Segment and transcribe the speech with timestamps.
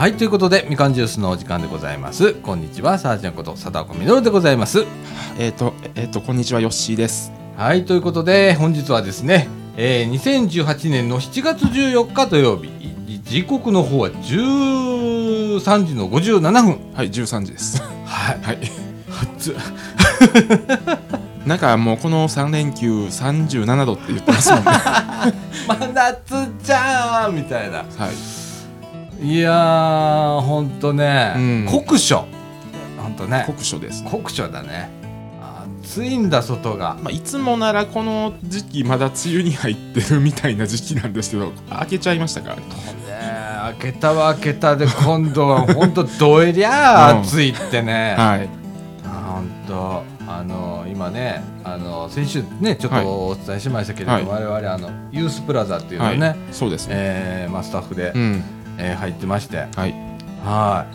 [0.00, 4.86] はいということでみかんジュースのお時間でございますこんにちはサージャンこと佐田子みのるでございます
[5.38, 7.30] えっ、と、えっ、と、こんにちは、ヨッシーです。
[7.54, 12.70] はいということで本日はですね、えー、2018年の7月14日土曜日
[13.24, 17.82] 時刻の方は13時の57分はい、13時です。
[17.82, 18.58] はいはい。
[19.36, 19.54] つ
[21.44, 24.70] なんかもうこの3連休37度って言ってますもんね。
[24.72, 25.32] は
[25.68, 28.39] 真夏じゃんみたいない
[29.22, 31.66] いやーほんとね、うん。
[31.68, 32.24] 酷暑。
[32.96, 33.44] ほんとね。
[33.46, 34.02] 酷暑です。
[34.04, 34.90] 酷暑だね。
[35.84, 36.96] 暑いんだ外が。
[37.02, 42.62] まあ、いつもならこの時期まだ梅雨に入ってるみたいな時期なんですけど、開けちゃいましたからね。
[42.62, 42.68] ね
[43.78, 48.48] 開けたは開けたで 今度は本当どえりゃあ暑いってね、はい。
[49.04, 56.18] 本当あの今ねあの先週ねちょっとお伝えしましたけれども、我々あのユースプラザっていうのはい。
[56.18, 56.94] ね、そうですね。
[56.96, 58.44] えーまあ、スタッフで、うん。
[58.80, 59.66] えー入ってまして。
[59.76, 59.94] はい。
[60.44, 60.86] は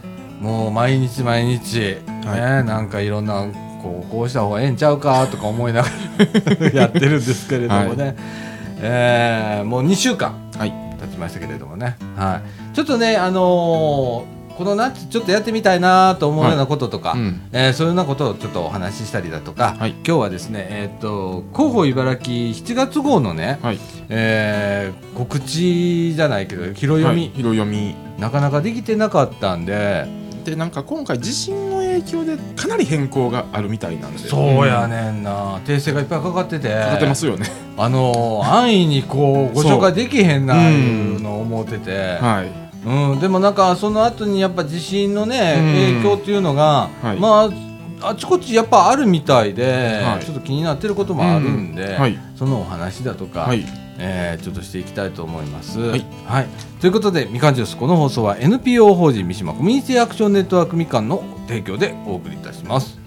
[0.41, 0.44] い。
[0.44, 3.47] もう毎日毎日、はね、なんかいろんな
[3.81, 5.88] こうこうした方がええんちゃうかとか思いなが
[6.61, 8.16] ら やってるんですけれどもね、
[8.81, 10.73] えーもう2週間はい。
[11.00, 17.42] 経ちましたけれどもね、はい、ちょっとね、あのーこの夏ちょっとやってみたいなと思うようなこととか、うん。
[17.52, 23.80] えーそういうようなことをちょっとお話ししたりだとか、はい今日はですね、えー、と広報茨城7月号のね、はい。
[24.09, 27.95] えー告知じゃないけど拾い読み、はい広読み。
[28.20, 30.08] なかなかできてなかったんで
[30.45, 34.20] で、なんか今回地震の影響でかなり変更があるみたいなんで。
[34.20, 34.89] そうやん。
[34.89, 37.48] ねんな訂正がいっぱいかかっててかかってますよね。
[37.78, 42.64] あのー安易にこうご紹介できへんないうのを思ってて、はい。
[42.86, 47.66] うん、でもなんかその後にやっぱ地震のねうん影響っていうのが、はいまあ
[48.02, 52.17] あちこちやっぱあるみたいで、はいちょっと気になってることもあるんで、はい。
[52.36, 53.66] そのお話だとか、はい。
[53.97, 55.80] えーちょっとしていきたいと思います。
[55.80, 56.05] はい
[56.82, 62.99] ということでみかんジュースこの放送は NPO 法人三島コミュニティアクションネットワークみかんの提供でお送りいたします。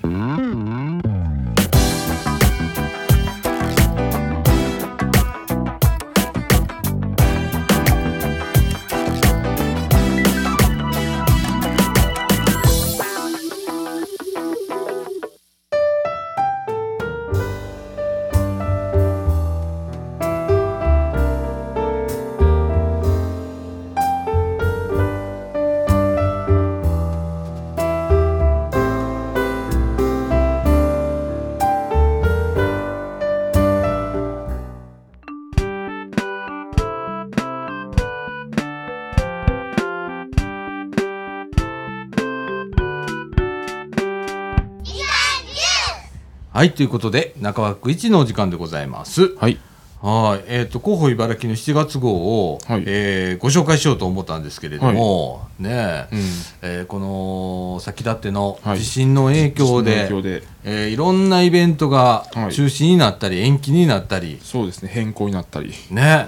[46.58, 49.32] はいということで中枠一のお時間でございます。
[49.36, 49.60] はい。
[50.02, 56.18] はい、えっ、と広報茨城の7月号を、はいえーご紹介しようと思ったんですけれども、ねえ、うん。
[56.62, 60.42] えーこの先立ってのはい地震の影響で、影響で。
[60.64, 64.90] えーいろんなイベントがはい中止になったり延期になったり、そうですね。
[64.92, 65.72] 変更になったり。
[65.92, 66.26] ね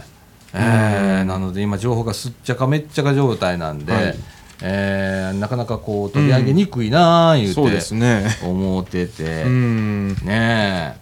[0.54, 4.16] えーうんなので今情報がすっちゃかめっちゃか状態なんで、はい
[4.62, 8.24] えーなかなかこう取り上げにくいなあ言うそうでてすね。
[8.44, 10.08] 思ってて、うん。
[10.24, 11.00] ねえ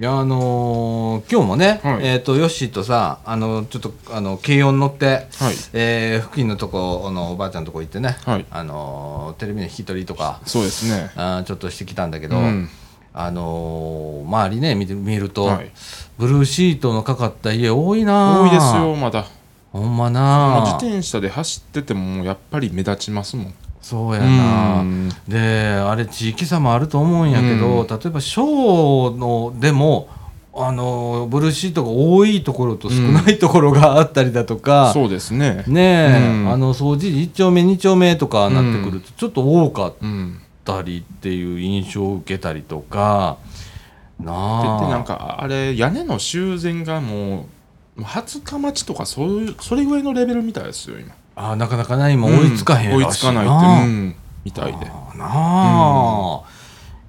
[0.00, 5.20] いやあのー今日もね、はいえっ、とヨッシーとさあのちょっとあの軽音乗って、は
[5.50, 5.54] い。
[5.72, 11.10] えー付近のとこあのおばあちゃんのとこ行ってね、はいあのーテレビの引き取りとかそうですね。
[11.16, 12.68] あーちょっとしてきたんだけど、うん
[13.12, 15.70] あのー周りね見て見ると、はい
[16.18, 19.26] ブルーシートのかかった家多いな多いですよ、まだ。
[19.72, 23.54] ほんままあな自転車で走っててもやっぱり目立ちますもん。
[23.80, 24.80] そうやな。
[24.80, 25.08] うん。
[25.28, 27.86] であれ地域差もあると思うんやけど、うん。
[27.86, 30.08] 例えば小のでも
[30.54, 35.64] あのブルーシートが多いところと少ないところがあったりだとか、そうですね。
[35.66, 40.40] ねあの掃除1丁目2丁目とかなってくるとちょっと多かっうん。
[40.64, 43.38] たりっていう印象を受けたりとか。
[44.20, 44.80] でなあ。
[44.80, 47.44] でなんかあれ屋根の修繕がもう
[47.98, 51.14] 20日待ちとかそういうそれぐらいのレベルみたいですよ今。
[51.36, 54.14] あなかなかな今追いつかへんうん追いいつかないって、なうん、
[54.44, 54.86] みたいで。
[54.86, 56.42] あなあ、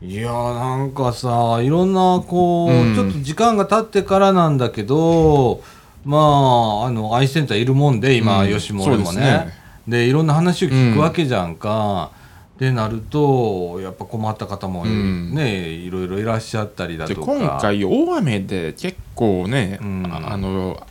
[0.02, 2.96] いやなんかさいろんなこう、うん。
[2.96, 5.62] ちょっと時間が経ってからなんだけど
[6.06, 8.50] まああのアイセンターいるもんで今、うん。
[8.50, 9.46] 吉本でもね。
[9.46, 9.60] です
[9.90, 12.12] でいろんな話を聞くわけじゃんか。
[12.60, 15.34] ってなるとやっぱ困った方も、うん。
[15.34, 17.34] ねいろいろいらっしゃったりだでとか。
[17.34, 20.06] 今回大雨で結構ね、うん。
[20.12, 20.86] ああの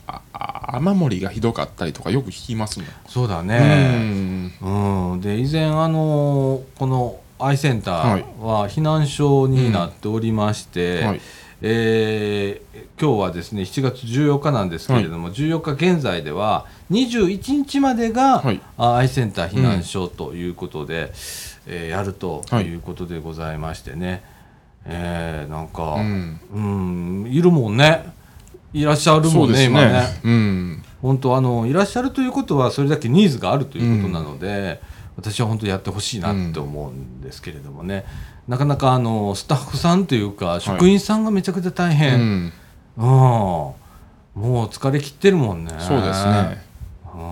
[0.72, 2.88] 雨漏りがひどかったりとかよく聞きますもん。
[3.06, 4.52] そうだうね、ん。
[4.62, 5.20] うん。
[5.20, 11.20] で以前あのこのアイセンターは避難所になっておりまして、はい。
[11.60, 18.60] えー今日はですね7月14日なんですけれども、14日現在では21日までが、はい。
[18.76, 21.12] あアイセンター避難所ということで、
[21.68, 24.22] えーやるとはいいうことでございましてね、
[24.84, 26.02] えーなんか、うう
[26.60, 28.16] んんいるもんね。
[28.72, 30.02] いらっしゃるもんね今ね。
[30.24, 30.82] うん。
[31.00, 34.80] 本当あのいらっしゃるということはそれだけニーズがあるということなので、
[35.16, 38.04] 私は本当やってほしいなって思うんですけれどもね、
[38.46, 42.46] なかなかあのスタッフさんというか職員さんがめちゃくちゃ大う変、うん。
[42.46, 43.02] ん。
[43.02, 43.74] も
[44.34, 45.72] う疲れ切ってるもんね。
[45.78, 46.62] そうですね。
[47.14, 47.20] うん。
[47.20, 47.22] だ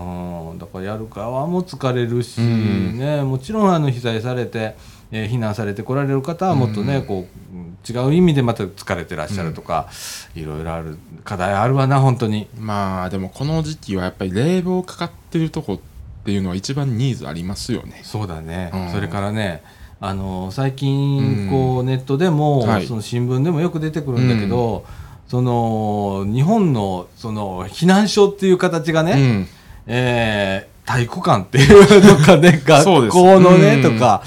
[0.67, 2.97] からやる側も疲れるし、うん。
[2.97, 4.75] ね、もちろんあの被災されて、
[5.11, 7.05] えー避難されてこられる方はもっとね、うん。
[7.05, 9.87] こううん違う意味でまた疲れてらっしゃるとか、
[10.35, 12.47] いろいろある課題あるわな本当に。
[12.59, 15.79] まあでもこの時期はやっぱり冷房かかってるとこっ
[16.25, 18.01] ていうのは一番ニーズありますよね。
[18.03, 18.91] そうだね、うん。
[18.91, 19.63] それからね
[20.01, 22.85] あの最近こう、ネットでも、はい。
[22.85, 24.85] その新聞でもよく出てくるんだけど、
[25.27, 29.47] その日本のその避難所っていう形がね、うん
[29.87, 33.93] えー体育館っていうのかね 学校のねうん。
[33.93, 34.23] とか、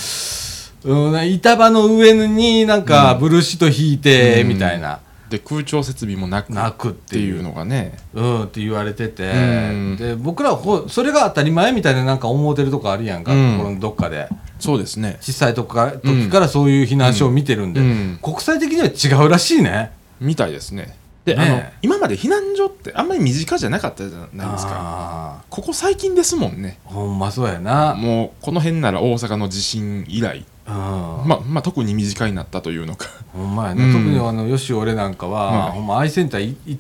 [0.84, 9.96] うん、板場の上になんかブルーシート引いてうんみたいな、で空調設備もなくなくっってていうのがねうん、って言われてて、うん。
[9.96, 13.56] で僕らはほそれが当たり前みたいななんか思うてるとこあるやんか、うん。
[13.56, 14.28] 心のどっかで。
[14.58, 15.16] そうですね。
[15.22, 18.18] 小さい時から時からそういう避難所を見てるんで、うん。
[18.20, 19.92] 国際的には違うらしいね。
[20.20, 24.72] みたいですねで、ねあの今まで避難所ってあんまり身近じゃなかったじゃないですか。
[24.72, 26.78] あここ最近ですもんね。
[26.86, 27.94] ーほんまそうやな。
[27.94, 33.08] もうこの辺なら大阪の地震以来、うん、ままあ特に身近になったというのか。
[33.32, 33.92] ほんまやね、うん。
[33.92, 35.72] 特にあのよし俺なんかは、はい。
[35.72, 36.78] ほんまアイセンターいい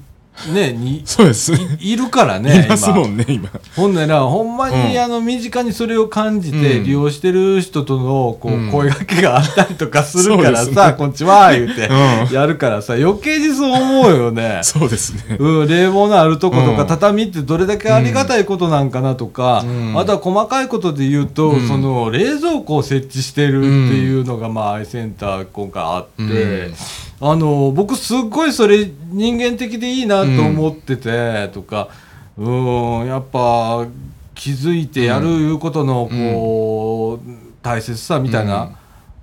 [0.48, 1.52] ねにそうです。
[1.80, 3.08] いいるからねいますも今。
[3.08, 3.50] んね今。
[3.76, 5.02] ほんならほんまに、うん。
[5.02, 6.84] あの身近にそれを感じてうん。
[6.84, 8.70] 利用してる人とのこう、うん。
[8.70, 10.94] 声掛けがあったりとかするからさ「そうですね。
[10.98, 12.34] こんにちは」言うて、うん。
[12.34, 14.60] やるからさ余計にそう思うよね。
[14.62, 15.36] そうですね。
[15.38, 16.86] うん、冷房のあるとことか、うん。
[16.86, 19.98] 畳ってどれだけありがたいことなんかなとか、うん。
[19.98, 21.68] あとは細かいことで言うと、うん。
[21.68, 26.26] その冷蔵庫を設置してるっていうのが、まあ、アイセンター今回あって、う
[26.70, 26.74] ん。
[27.22, 31.88] あの僕すっごいそれ人間的でいいなと思ってて、とか
[32.36, 33.86] うんやっぱ
[34.34, 37.30] 気づいてやるいうことのこう、
[37.62, 38.62] 大切さみたいな、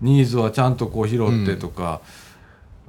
[0.02, 0.08] うん。
[0.08, 2.02] ニーズはちゃんとこう拾ってとか。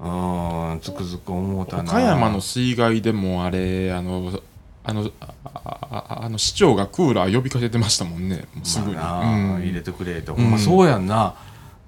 [0.00, 1.82] うんつくづく思うたな。
[1.82, 4.40] 岡山の水害でもあれあの
[4.84, 9.62] あのあああの市長がクーラー呼びかけてましたもんねすぐに、まあなうん。
[9.62, 10.36] 入れてくれと、ん。
[10.36, 11.34] ほんまそうやんな。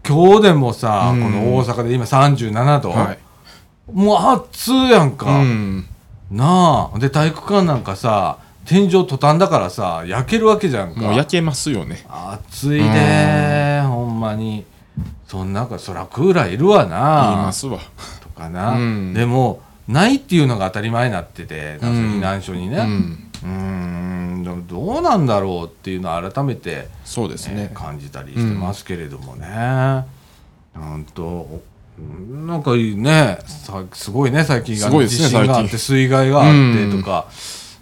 [0.07, 1.23] 今日でもさ、うん。
[1.23, 3.19] この大阪で今37度、はい。
[3.93, 5.87] もう暑やんか、うん
[6.31, 6.99] なあ。
[6.99, 11.01] で体育館なんかさ天井トタンだからさ焼けるわけじゃんか。
[11.01, 12.05] もう焼けますよね。
[12.09, 14.65] 暑いでほんまに。
[15.27, 16.97] そん中そらクーラーいるわ言いな
[17.37, 17.79] ますわ。
[18.21, 19.15] とかな、うん。
[19.15, 21.95] でもないっていうのが当たり前になっててなんかうん。
[22.17, 22.79] 避難所にね。
[23.45, 24.67] うん。
[24.67, 27.55] どうなんだろうっていうのを改めてそうですね。
[27.55, 29.47] ね、感じたりしてますけれどもね。
[29.47, 30.05] な
[30.97, 31.61] んと
[32.47, 33.39] なんかいいね。
[33.47, 34.45] さすごいね。
[34.45, 37.27] 最近すごいですね地震があって水害があってとか、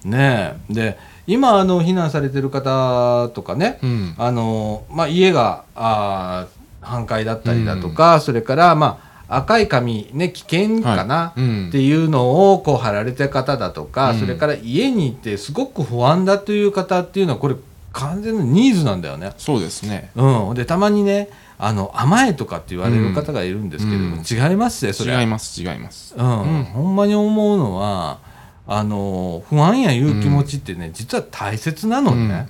[0.04, 0.60] ね。
[0.68, 4.14] で今あの避難されてる方とかね、うん。
[4.16, 14.18] あのまあ、家があー半壊だったりだとか、それから、まあ、赤い紙、ね、危険かな、っていうのをこう貼られた方だとか、うん。
[14.18, 17.56] それから家にいてすごく不安だという方っていうのはこれ
[17.92, 19.32] 完全なニーズなんだよね。
[19.36, 20.10] そうですね。
[20.14, 21.28] うん、でたまにね
[21.58, 24.22] あの甘えとかって言われる方がいるんですけれども、うん。
[24.22, 25.18] 違いますねそれ。
[25.18, 26.14] 違います違います。
[26.16, 26.42] うん。
[26.42, 26.64] うん。
[26.64, 28.20] ほんまに思うのは
[28.66, 32.48] あの不安やいう気持ちってね、実は大切なのね、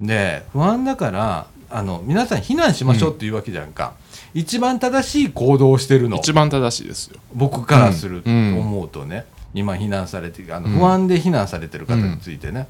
[0.00, 3.92] で不安だからあの皆さん避難しましょうっていうわけじゃんか、
[4.34, 6.16] 一番正しい行動をしてるの。
[6.16, 7.20] 一番正しいですよ。
[7.34, 12.66] 僕からするとうん思うとね、今避難されてあのうん不安で避難されてる方についてね、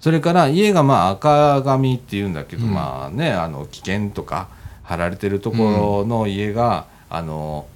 [0.00, 2.74] それから家がまあ赤紙っていうんだけど、うん。
[2.74, 4.48] まあねあの危険とか
[4.92, 5.56] 貼られてるとこ
[6.04, 7.66] ろの家が、あの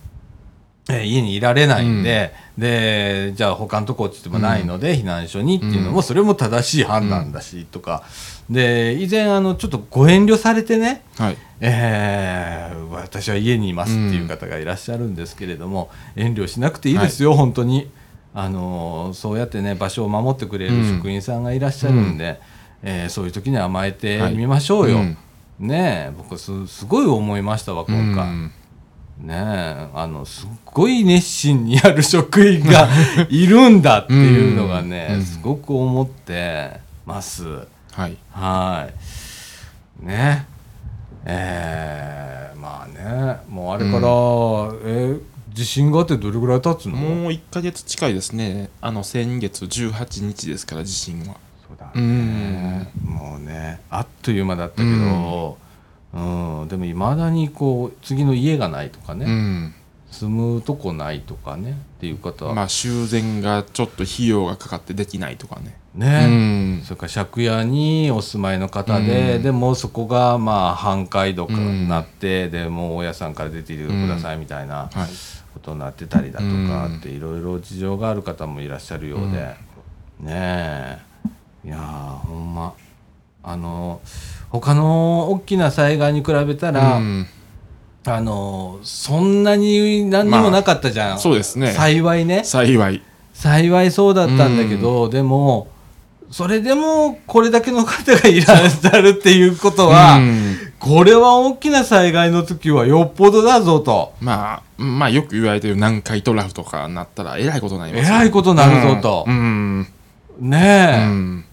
[0.89, 6.03] えー家にいられないんで、でじゃあ他のとこって言ってもないので、避難所にっていうのも、うん。
[6.05, 8.05] それも正しい判断だし、とか。
[8.49, 11.37] で以前あのちょっとご遠慮されてね、はい。
[11.61, 17.91] えー私は家にいますっていう方がいらっしゃるんですけれども、遠慮しなくていいですよ、本当に。
[18.35, 20.97] あのーそうやってね場所を守ってくれるうん。
[20.99, 22.39] 職員さんがいらっしゃるんで、
[22.83, 24.35] えーそういう時には甘えてはい。
[24.35, 25.19] みましょうよ、うん
[25.59, 28.53] ねえ僕すすごい思いましたわ今回、うん。
[29.19, 32.89] ねえあのすっごい熱心にやる職員が
[33.31, 35.23] いるんだっていうのがね、うん。
[35.23, 37.45] すごく思ってます。
[37.93, 38.17] はい。
[38.31, 38.89] は
[40.03, 40.07] い。
[40.07, 40.47] ね。
[41.25, 44.01] えー、まあね、もうあれから、
[44.85, 45.21] えー
[45.57, 46.97] 地震があってどれぐらい経つの？
[46.99, 48.69] もう1ヶ月近いですね。
[48.83, 51.37] あの先月18日ですから地震は
[51.95, 52.87] そうん。
[53.05, 55.59] もうねあっという間だったけど、
[56.15, 56.69] うん。
[56.69, 59.75] でもいまだにこう次の家がないとかね、うん。
[60.11, 65.77] 住むとこないとかねっていう方は、まあ修繕がちょっと費用がかかってできないとかね。
[65.95, 66.31] ね、う
[66.81, 66.83] ん。
[66.85, 69.43] それから借家にお住まいの方で、うん。
[69.43, 75.09] でもそこがまあ半壊度うんになって、でもう大家さんから出ていてくださいみたいなはい。
[75.55, 76.53] ことになってたりだとかう
[76.91, 76.97] ん。
[76.99, 79.57] っていろいろ事情がある方もいらっしゃるようで、
[80.21, 80.99] ねえ
[81.67, 81.81] いやー
[82.29, 82.75] ほんま。
[83.43, 84.01] あの
[84.51, 87.27] 他の大きな災害に比べたら、うん。
[88.05, 91.73] あのそんなに何にもなかったじゃん、まあそうですね。
[91.73, 92.45] 幸いね。
[92.45, 93.03] 幸い。
[93.35, 95.67] 幸いそうだったんだけど、でも
[96.31, 100.57] それでもこれだけの方がいらっしゃるっていうことは、うん。
[100.79, 104.13] これは大きな災害の時はよっぽどだぞと。
[104.21, 109.25] まあまあよく言われてる南海トラフとかなったらえらいことになりますえらいことになるぞと。
[109.27, 109.89] う、ん。
[110.39, 111.45] ねえ、うん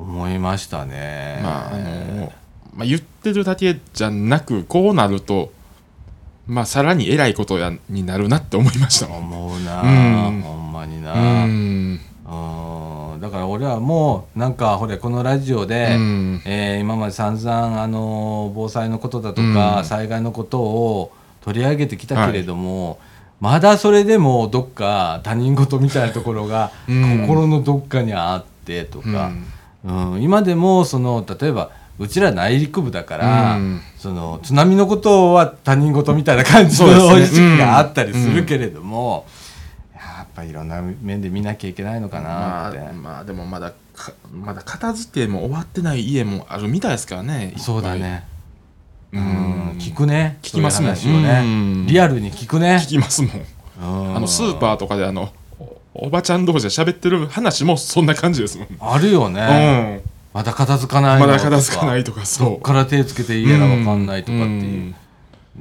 [0.00, 1.40] 思いましたね。
[1.42, 2.32] まああの
[2.74, 5.52] まあ、言ってるだけじゃなくこうなると
[6.46, 9.06] まあさらにえらいことやになるなって思いました。
[9.12, 9.86] 思うな、う
[10.32, 10.40] ん。
[10.40, 12.00] ほんまにうな、ん。
[12.24, 13.20] うん。
[13.20, 16.42] だから俺はもうなんかほれこのラジオで、うん。
[16.46, 19.84] えー今まで散々あの防災のことだとか、うん。
[19.84, 22.98] 災害のことを取り上げてきたけれども、
[23.40, 27.20] まだそれでもどっか他人事みたいなところがうん。
[27.26, 29.44] 心のどっかにあってとか、うん
[30.20, 31.70] 今でもその例えば
[32.00, 33.80] うちら内陸部だから、うん。
[33.98, 39.26] その津波のことは他人事みたいな感じの意識があったりするけれども、
[39.94, 42.78] やっぱいろんな面で見なきゃいけないのかなって。
[42.78, 47.52] まあ、まあでもまだかまだ片付けも終わってない家もあるみたいですからね。
[47.58, 48.24] そうだね。
[49.12, 49.24] ううん。
[49.24, 50.38] ん、聞くね。
[50.40, 50.94] 聞きますね。
[51.42, 51.86] ん。
[51.86, 52.80] リアルに聞くね。
[52.82, 52.88] 聞。
[52.88, 53.30] きますもん。
[53.82, 55.30] ああのスーパーとかであの
[55.94, 60.00] おおばちゃん同士で喋ってる話もそんな感じですもん、あるよね。
[60.04, 60.10] うん。
[60.32, 61.50] まだ片付かないのまとか。
[61.50, 62.58] だ片付かないとかどそう。
[62.58, 64.60] っから手つけていいやらわかんないとかっていう。
[64.60, 64.90] ん。
[64.90, 64.94] ね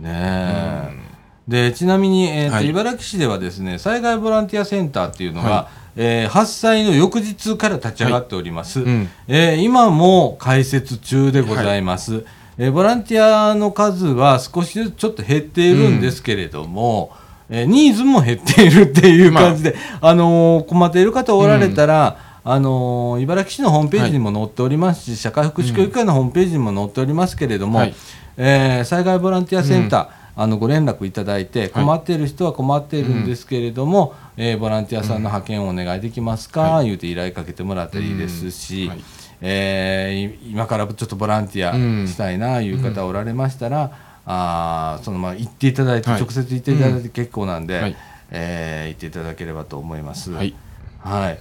[0.06, 1.10] え。
[1.48, 2.70] でちなみに、えーとはい。
[2.70, 9.10] 茨城市ではですね災害ボランティアセンターっていうのが、えー発災の翌日から立ち上がっております、うん。
[9.28, 12.24] えー今も開設中でございます、
[12.60, 17.12] えーボランティアの数は少しずつちょっと減っているんですけれども、
[17.50, 20.14] えーニーズも減っているっていう感じで、あ。
[20.14, 27.96] のー困っている方おられたら、あのー茨城市のホームページにも載っておりますし、社会福祉協議会のホームページにも載っておりますけれども、はい。
[28.38, 38.90] えー災害ボランティアセンター、あのご連絡いただいて困っている人は困っているんですけれども、えーボランティアさんの派遣をお願いできますか、は言うて依頼かけてもらったらいいですし、うん。
[38.90, 39.00] はい。
[39.42, 41.74] えーい今からちょっとボランティア
[42.08, 43.92] したいないう方おられましたら、
[44.32, 46.22] あーそのまま行っていただいて、はい。
[46.22, 47.96] 直接行っていただいて結構なんで、はい。
[48.30, 50.30] えー行っていただければと思います。
[50.30, 50.54] はい。
[51.00, 51.40] はい。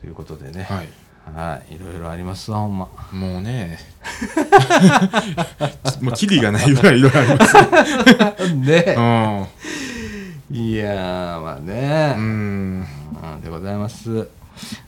[0.00, 0.88] ということでね、はい。
[1.36, 2.88] はい、いろいろありますわほんま。
[3.12, 3.78] もうね。
[6.00, 8.54] もうキリがないぐらいいろいろあります。
[8.54, 9.48] ね。
[10.50, 12.86] ういやーまあね、んうん。
[13.34, 14.28] うんでございます。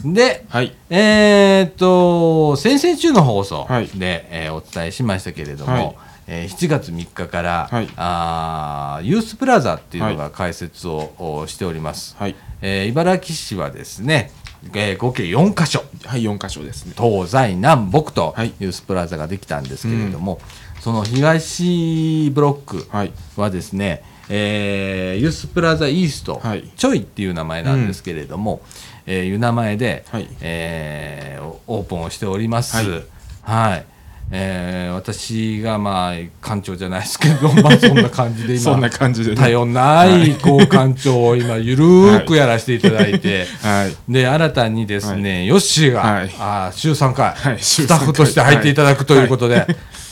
[0.02, 0.74] で、はい。
[0.88, 3.90] えーっと、先々週の放送で、はい。
[4.30, 7.88] えーお伝えしましたけれども、はいえー7月3日から、はい。
[7.96, 12.34] あーユースプラザっていうのが開設を、おしております、はい。
[12.62, 14.30] えー茨城市はですね、
[14.74, 16.94] えー合計4カ所、はい4箇所ですね。
[16.96, 18.52] 東西南北とはい。
[18.58, 20.40] ユースプラザができたんですけれども、
[20.80, 23.12] その東ブロックはい。
[23.36, 26.68] はですね、えーユースプラザイースト、はい。
[26.76, 28.62] ちょいっていう名前なんですけれども、
[29.06, 30.28] えーいう名前で、はい。
[30.40, 32.76] えーオープンをしております。
[32.76, 33.02] はい。
[33.42, 33.86] はい
[34.30, 39.36] えー私がまあ館長じゃないですけど、 まあ、そんな感じでそんな今感じでね。
[39.36, 44.12] 頼んないこう館長を今ゆるーくやらせていただいて、はい。
[44.12, 46.30] で新たにですね、ヨッシーが、はい。
[46.40, 47.58] あー週3回、はい。
[47.60, 49.66] 週スタッフとして入っていただくということで、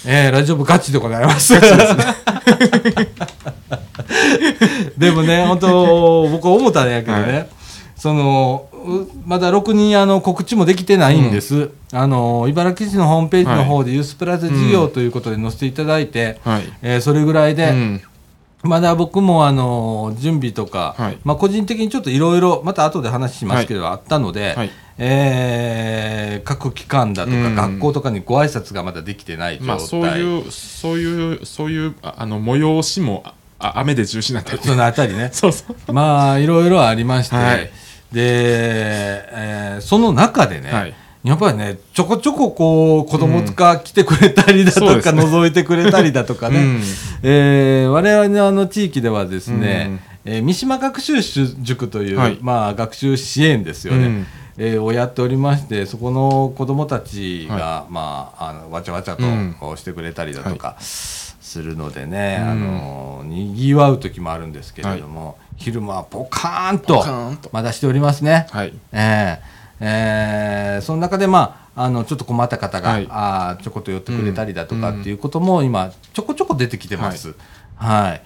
[0.06, 1.54] えーラジオ部ガチでございます。
[4.96, 7.46] でもね、本当、僕思ったんやけどね、は
[7.96, 8.73] そのう
[9.26, 16.62] まだ6人あの告知もできてないんです、あの茨城市のホームページの方でユースプラザ事業ということで載せていただいて、はい。
[16.82, 18.02] えーそれぐらいで、うん。
[18.62, 21.18] まだ僕もあの準備とか、はい。
[21.24, 24.70] まあ、個人的にちょっといろいろまた後で話しますけど、あったので、はい。
[24.98, 27.54] えー各機関だとか、うん。
[27.54, 34.58] 学校とかにご挨拶がまだできてない状態、まあそういうそういうそういうああの催しもああ雨で中止になったり。
[34.62, 35.30] そのあたりね。
[35.32, 35.92] そうそう。
[35.92, 37.70] まあいろいろありまして、はい
[38.14, 40.94] で、えーその中でね、はい。
[41.24, 45.22] やっぱりねちょこちょここう子供が来てくれたりだとか、そうですね。
[45.24, 46.82] 覗いてくれたりだとかね、うん。
[47.22, 51.20] えー我々のあの地域ではですね、えー三島学習
[51.60, 52.38] 塾という、はい。
[52.40, 54.26] まあ、学習支援ですよね、うん。
[54.58, 59.24] えーをやっておりましてそこの子どもたちが、はまあ、あのわちゃわちゃと
[59.76, 60.76] してくれたりだとか
[61.54, 62.48] するのでね、うん。
[62.48, 67.04] あのにぎわう時もあるんですけれども、昼間はポカーンと
[67.52, 68.48] まだしておりますね。
[68.50, 68.72] はい。
[68.92, 73.06] えーえーその中で、まあ、あのちょっと困った方が、はい。
[73.08, 77.34] あーちょこっと寄ってくれたりだとかうんっていうことも今ちょこちょこ出てきてます。
[77.76, 78.22] はい。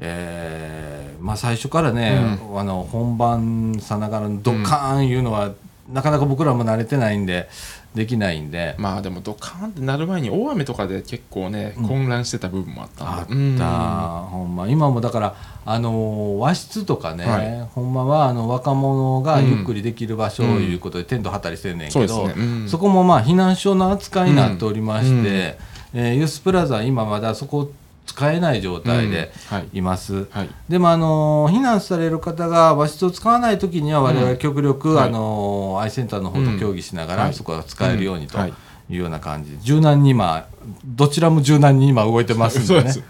[0.00, 5.52] えーまあ、最初からね、あの本番さながらのドカーンいうのは、
[5.92, 7.48] なかなか僕らも慣れてないんで
[7.94, 11.88] できないんで、まあでもドカーンってなる前に大雨とかで結構ね、うん。
[11.88, 13.56] 混乱してた部分もあったあっん。
[13.56, 14.68] でほんま。
[14.68, 17.60] 今もだからあの和室とかね、はい。
[17.72, 19.50] ほんまはあの若者がうん。
[19.50, 22.68] ゆっくりできる場所ということでテント張ったりしてんねんけど、そうですね、うん。
[22.68, 25.56] そこもまあ避難所の扱いになっておりまして、
[25.94, 27.70] えーユースプラザは今まだそこ
[28.06, 29.56] 使えない状態でうん。
[29.58, 29.68] はい。
[29.74, 30.26] います。
[30.30, 30.50] はい。
[30.68, 35.08] でもあの避難される方が和室を使わないときには我々極力、うんはい。
[35.08, 37.34] あのアイセンターの方と協議しながら、はい。
[37.34, 38.44] そこが使えるようにとうん。
[38.44, 38.54] はい。
[38.90, 40.46] いうような感じで柔軟に今
[40.84, 42.92] どちらも柔軟に今動いてますんでね。
[42.92, 43.04] そう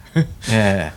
[0.53, 0.93] え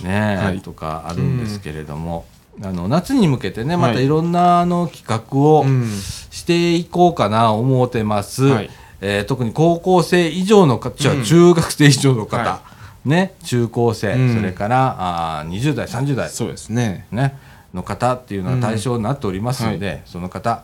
[0.00, 0.02] え。
[0.02, 0.60] ねえはい。
[0.60, 2.24] とかあるんですけれども、
[2.62, 3.90] あの夏に向けてねはい。
[3.90, 5.88] またいろんなあの企画をうん。
[6.32, 12.60] していこうかな思ってます、はいえー特に高校生以上の方、うん中学生以上の方、は
[13.04, 14.34] ね、中高生、うん。
[14.34, 17.06] それからあー20代30代、そうですね。
[17.10, 17.36] ね、
[17.74, 20.62] の方っていうのが対象になっておりますので、その方、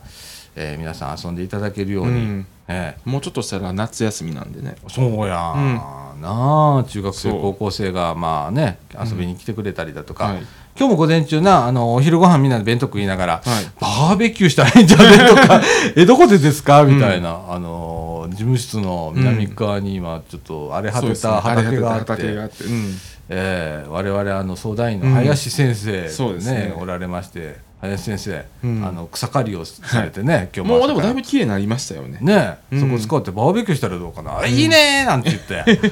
[0.55, 2.47] えー皆さん遊んでいただけるように、うん。
[2.67, 4.75] えもうちょっとしたら夏休みなんでね。
[4.85, 6.21] ーそうや、うん。
[6.21, 10.43] なあ中学生高校生がまあね遊びに来てくれたりだとか、はい
[10.79, 13.65] 今日も午前中なあのお昼ご飯みんなで弁当食いながら、はい。
[13.81, 15.61] バーベキューしたらいいんじゃねとか
[15.97, 16.85] えどこでですか？
[16.85, 22.63] みたいな、あの事務室の南側に今ちょっと荒れ果てた畑があって、畑があって。
[22.63, 22.97] うん。
[23.31, 26.73] えー、我々あの相談員の林先生、ねそうですね。
[26.79, 28.85] おられまして林先生、うん。
[28.87, 32.19] あの草刈りをされてね、今日もうでもだいぶ綺麗になりましたよね。
[32.21, 32.79] ね、うん。
[32.79, 35.91] そこ使ってバーベキューしたらどうかな、あいいねーなんて言って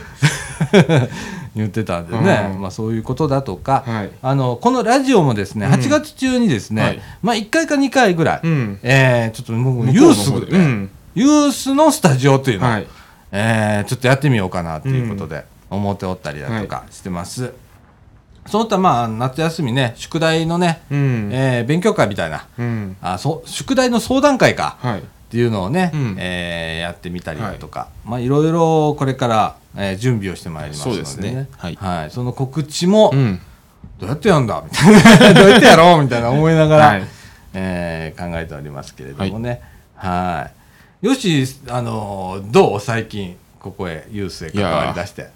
[1.58, 2.62] 言ってたんでね、うん。
[2.62, 4.12] まあ、そういうことだとか、はい。
[4.22, 5.74] あのこのラジオもですねうん。
[5.74, 7.02] 8月中にですね、はい。
[7.22, 8.80] まあ、1回か2回ぐらい、うん。
[8.84, 10.89] えーちょっともうユースで、方でうん。
[11.15, 12.88] ユースのスタジオというのを、はい。
[13.32, 17.54] えーちょっとやってみようかなということで思っておったりだとかしてます。
[18.48, 21.30] その他まあ夏休みね宿題のね、うん。
[21.34, 22.46] えー勉強会みたいな。
[22.58, 22.98] うん。
[23.02, 24.78] あそう宿題の相談会か。
[24.80, 26.16] はいっていうのをね、うん。
[26.18, 31.06] えーやってみたりだとか、い、まあいろいろこれから、えー準備をしてまいりますのでね。
[31.06, 31.50] そうですね。
[31.58, 32.12] はい。
[32.12, 33.40] その告知も、うん。
[34.00, 35.34] どうやってやんだみたいな。
[35.34, 37.04] どうやってやろうみたいな思いながら、はい。
[37.54, 39.62] えー考えておりますけれどもね。
[39.96, 40.50] は
[41.02, 41.06] い。
[41.08, 45.30] よしあのーどう最近ここへユースへ関わりだして？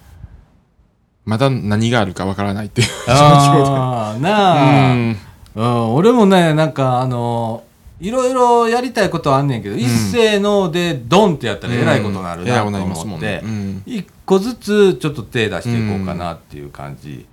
[1.23, 5.15] まだ何があるかわからないっていう状況ああなあ、で
[5.55, 7.63] うん、俺もねなんかあの
[8.01, 13.83] いろいろやりたいことはあんねんけど、一斉のでドンってやったらえらいことになるなと思ってうん。
[13.85, 17.27] 一個ずつちょっと手出していこうかなっていう感じ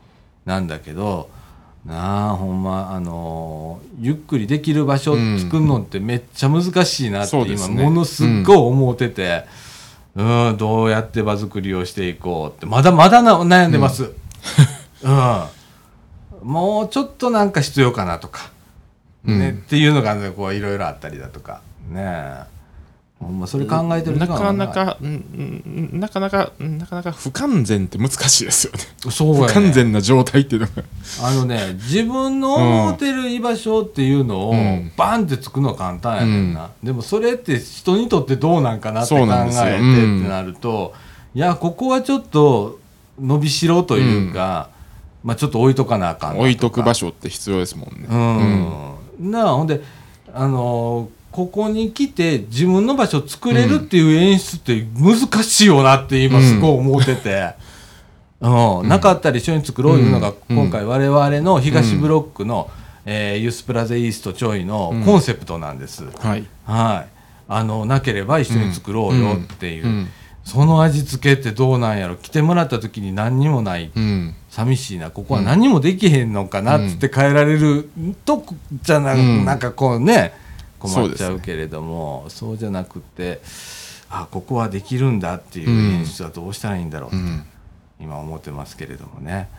[0.44, 1.31] なんだけど、
[1.87, 9.44] なあほんまあのゆっくりできる場所作るのってめっちゃ難しいなって今ものすっごい思ってて、
[10.16, 14.12] うん、どうやって場作りをしていこうってまだまだな悩んでます。
[15.02, 15.42] うん。
[16.42, 18.50] もうちょっとなんか必要かなとか、
[19.26, 19.38] うん。
[19.38, 21.61] ねっていうのがねこういろいろあったりだとか。
[21.90, 22.59] ねえ。
[23.20, 28.78] ほんまそれ考えてるなかなか、うんうんなかなか、なかなか不完全って難しいですよね。
[29.11, 29.46] そうやね。
[29.48, 30.85] 不完全な状態っていうのが。
[31.24, 34.92] あのね自分の思ってる居場所っていうのをうん。
[34.96, 40.94] バンってつくのは簡単やねんな、でもそれって人にとってどうなんかなって考えてってうんなると、
[41.35, 42.78] いやここはちょっと
[43.20, 44.70] 伸びしろというか、
[45.24, 48.07] まあちょっと置いとかなあかん置いとく場所って必要ですもんね。
[48.09, 49.81] うん、なあほんで
[50.33, 57.54] あのーここに来て自分の場所を作れるっていう演出って難しいよなって今すごい思ってて、
[58.40, 58.88] うん。
[58.88, 60.57] なかったら一緒に作ろういうのがうん。
[60.57, 62.70] 今回我々の東ブロックの、
[63.04, 66.46] えーユースプラザイーストちょいのコンセプトなんです、はい。
[66.64, 67.09] はい。
[67.46, 70.09] あのなければ一緒に作ろうよっていう、うん
[70.49, 72.17] その味付けってどうなんやろ。
[72.17, 73.93] 来てもらった時に何にもない。
[73.95, 74.35] うん。
[74.49, 75.11] 寂しいな。
[75.11, 77.91] ここは何もできへんのかなっつって変えられる
[78.25, 78.43] と
[78.83, 79.45] じゃな,、うん。
[79.45, 80.33] なんかこうね
[80.79, 82.25] 困っちゃそうけれども。
[82.29, 83.43] そう,、じゃなくて
[84.09, 85.95] あここはできるんだっていううん。
[85.97, 87.45] 演出はどうしたらいいんだろう、うん。
[88.01, 89.51] 今思ってますけれどもね。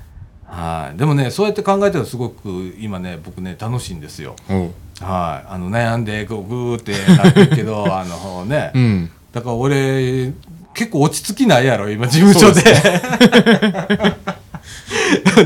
[0.45, 0.97] はい。
[0.97, 4.35] でもねそうやって考えたらすごく今ね僕ね楽しいんですよ。
[4.47, 5.51] はい。
[5.51, 9.11] あの悩んでこうグーってなってるけど あのね、うん。
[9.31, 10.33] だから俺
[10.79, 12.63] 結構落ち着きないやろ今事務所で。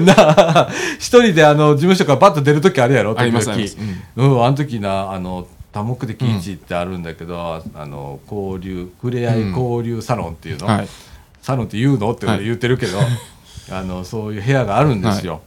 [0.06, 0.70] なあ
[1.00, 3.26] 一人であの事務所からバッと出る時あるやろ時々。
[3.26, 3.78] あります。
[4.16, 10.88] うん、あの時なあの多目的基地ってあるんだけど、あの交流ふれあい交流サロンっていうの、はい。
[11.42, 12.12] サロンって言うの？
[12.12, 13.00] ってはい言ってるけど、
[13.76, 15.42] あのそういう部屋があるんですよ。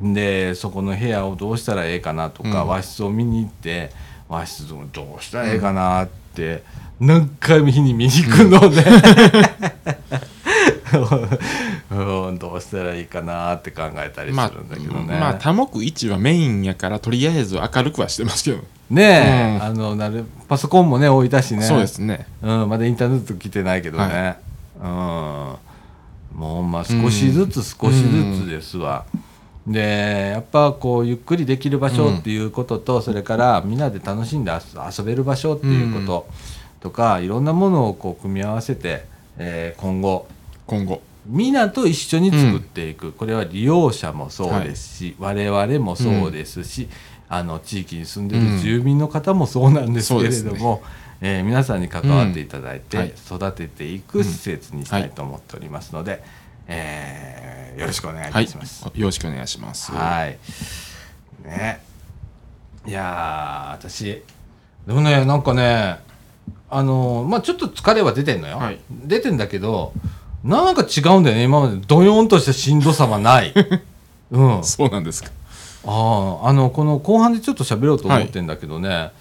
[0.00, 2.68] でそこの部屋をどうしたらええかなとか、うん。
[2.68, 3.90] 和室を見に行って
[4.32, 6.62] 和室をどうしたらええかなって、
[6.98, 8.82] 何回も日に見に行くので、
[11.90, 15.18] うん、どうしたらいいかなって考えたりすまあるんだけどね。
[15.18, 19.62] まあ多目1はメインやからとりあえず明るくはしてますけど、ねえ、うん。
[19.64, 21.62] あのなるパソコンもね置いたしね。
[21.62, 22.26] そうですね。
[22.40, 24.36] うん、まだインターネット来てないけどね、
[24.80, 24.86] うん。
[24.86, 25.58] も
[26.60, 29.04] うまあ少しずつ少しずつですわ、
[29.66, 34.58] でやっぱこうゆっくりできる場所っていうことと、それからみんなで楽しんで遊
[34.98, 36.26] 遊べる場所っていうこと
[36.80, 39.04] とか、いろんなものをこう組み合わせて、
[39.38, 40.26] えー今後。
[40.66, 41.00] 今後。
[41.26, 46.88] みんなと一緒に作っていく、これは利用者もそうですし、我々もそうですし、
[47.28, 50.82] あの地域に住んでる住民の方もそうなんですけれども、
[51.20, 53.02] えー皆さんに関わっていただいて、うん。
[53.04, 53.14] はい。
[53.30, 56.24] 育てていく施設にしたいと思っておりますので、
[56.68, 58.84] えーよろしくお願いいはいたします。
[58.84, 60.38] よろしくお願いしますはい。
[61.44, 61.80] ね。
[62.86, 64.22] いやー、私、
[64.86, 65.98] でもね、なんかね、
[66.68, 68.58] あのーまあちょっと疲れは出てんのよ。
[68.58, 69.92] はい出てんだけど、
[70.44, 73.52] なんか違うんだよね、今までドヨーンとしたしんどさはない。
[74.30, 74.58] うん。
[74.58, 75.30] あそうなんですか
[75.86, 79.12] あ、あの、この後半でちょっと喋ろうと思ってんだけどね、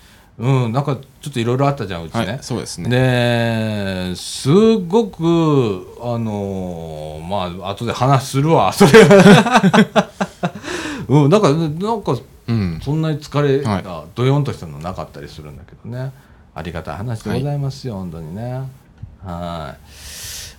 [0.41, 2.25] うん、なんかちょっといろいろあったじゃん、うちね。
[2.25, 2.89] はいそうですね。
[2.89, 8.91] ですごくあのーまあ後で話するわそれ。
[9.03, 10.09] は
[11.07, 12.79] うんなんかなんかうん。
[12.83, 13.83] そんなに疲れはい。
[13.83, 16.11] がどよんとしたのなかったりするんだけどね。
[16.55, 18.61] ありがたい話でございますよ、本当にね。
[19.23, 19.81] はい、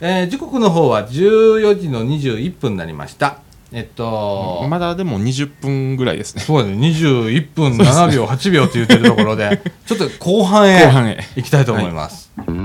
[0.01, 3.39] えー時刻の方は14時の21分になりました
[3.75, 6.43] えっと、まだでも20分ぐらいですね。
[6.43, 6.75] そうだね。
[6.75, 11.19] 21分7秒8秒って言ってるところで ちょっと後半へ後半へ。
[11.37, 12.62] 行きたいと思います、はい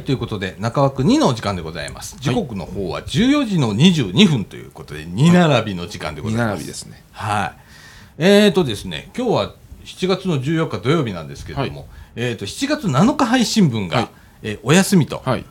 [0.00, 2.16] ということで中枠2のお時間でございます。
[2.20, 7.02] 時刻の方は14時の22分ということで2並びの時間でご2ざいます、並びですね。
[7.12, 7.52] はい。
[8.18, 11.86] えーとですね今日は7月の14日土曜日なんですけれども、は
[12.16, 14.08] えーと7月7日配信分が、はい。
[14.42, 15.44] えーお休みとはい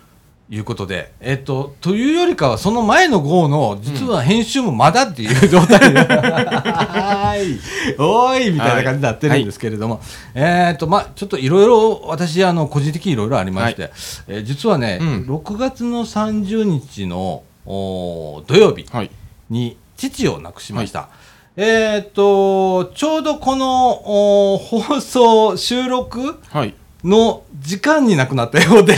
[0.51, 7.59] いうことで、えっ、と、というよりかは、その前の号の、実は編集もまだっていう状態で、はーい、
[7.99, 10.01] おーい、みたいな感じになってるんですけれども、
[10.33, 13.91] えっ、と、まあちょっといろいろ、私、あの、個人的にいろいろありまして、
[14.27, 15.07] えー実はね、うん。
[15.27, 19.11] 6月の30日のおー土曜日はい。
[19.51, 21.09] に父を亡くしました。
[21.57, 28.95] えっ、と、ちょうどこのおー放送、収録はいの時間に亡くなったようで。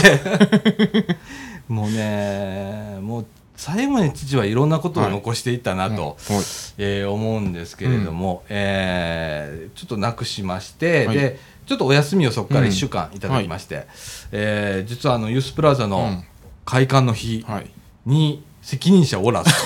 [1.67, 6.15] もうねもう最後に父はいろんなことを残していったなと、はい。
[6.79, 11.17] えー思うんですけれども、えーちょっと亡くしまして、はい。
[11.17, 12.67] でちょっとお休みをそこからうん。
[12.69, 13.85] 1週間いただきまして、
[14.31, 16.23] えー実はあのユースプラザのうん。
[16.65, 17.69] 開館の日はい。
[18.05, 19.57] に責任者おらずと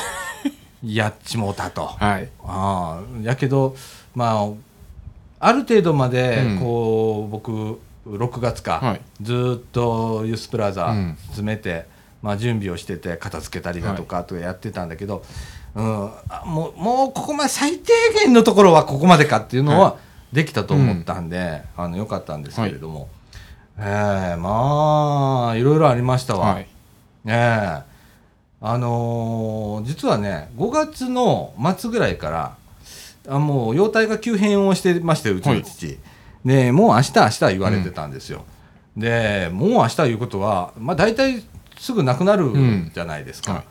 [0.83, 1.87] やっちもうたと。
[1.87, 2.29] はい。
[2.43, 3.75] ああやけど
[4.13, 6.59] まあある程度までうん。
[6.59, 9.01] こう、僕6月か、はい。
[9.21, 11.17] ずーっとユースプラザうん。
[11.27, 11.85] 詰めて、
[12.21, 15.23] まあ、準備をしてて片付けたりだとかとかやってたんだけど、
[15.75, 17.91] うん、あもうもうここまで最低
[18.23, 19.97] 限のところはここまでかっていうのはは
[20.31, 23.09] できたと思ったんで、あのよかったんですけれども、
[23.77, 26.55] ええまあいろいろありましたわ。
[26.55, 26.67] はい。
[27.25, 27.95] ええ
[28.61, 32.57] あのー実はね5月の末ぐらいから
[33.27, 35.99] あもう容体が急変をしてましてうちの父、
[36.45, 38.45] でもう明日明日言われてたんですよ、
[38.95, 41.43] でもう明日いうことは、まあ、大体
[41.77, 42.51] すぐなくなる
[42.93, 43.63] じゃないですか、はい。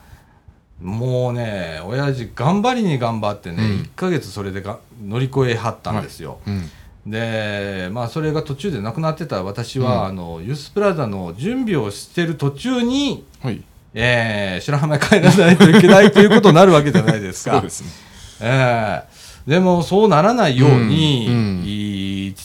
[0.85, 3.63] もうね親父頑張りに頑張ってね、うん。
[3.83, 6.71] 1ヶ月それでが乗り越えはったんですよ、うん。
[7.07, 10.07] でまあそれが途中でなくなってた私は、うん。
[10.07, 13.63] あのユースプラザの準備をしてる途中に、はい。
[13.95, 17.53] えー白浜へ帰らないといけないということになるわけじゃないですか。
[17.55, 17.89] そうですね。
[18.41, 21.35] ええでもそうならないように、うん。
[21.35, 21.65] うん。
[21.65, 21.84] いい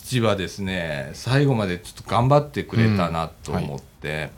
[0.10, 4.32] 父はですね最後までちょっと頑張ってくれたなと思って、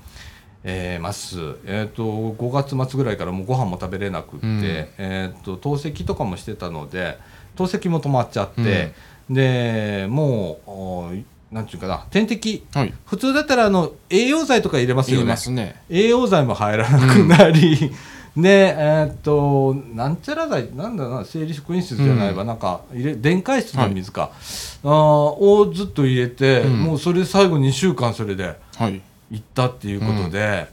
[0.64, 4.62] えーます、えー、と5月末ぐらいからもうご飯も食べれなくって、うん。
[4.98, 7.18] えー、と透析とかもしてたので
[7.56, 8.94] 透析も止まっちゃって、
[9.30, 11.12] でもうお
[11.52, 12.66] なんていうかな点滴。
[12.74, 12.94] はい。
[13.06, 15.36] 普通だったらあの栄養剤とか入れますよね。
[15.52, 15.82] ね。
[15.90, 17.92] 栄養剤も入らなくなり、
[18.38, 26.84] でえーっとなんちゃら剤なんだな生理食品室じゃないわ、なんか入れ電解質の水か、あーをずっと入れて、うん。
[26.84, 29.02] もうそれ最後2週間それではい。
[29.32, 30.68] 行ったっていうことで、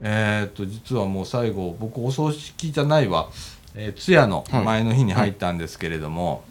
[0.00, 3.28] えーっと実はもう最後僕お葬式じゃないわ、
[3.74, 6.44] えー通夜の前の日に入ったんですけれども、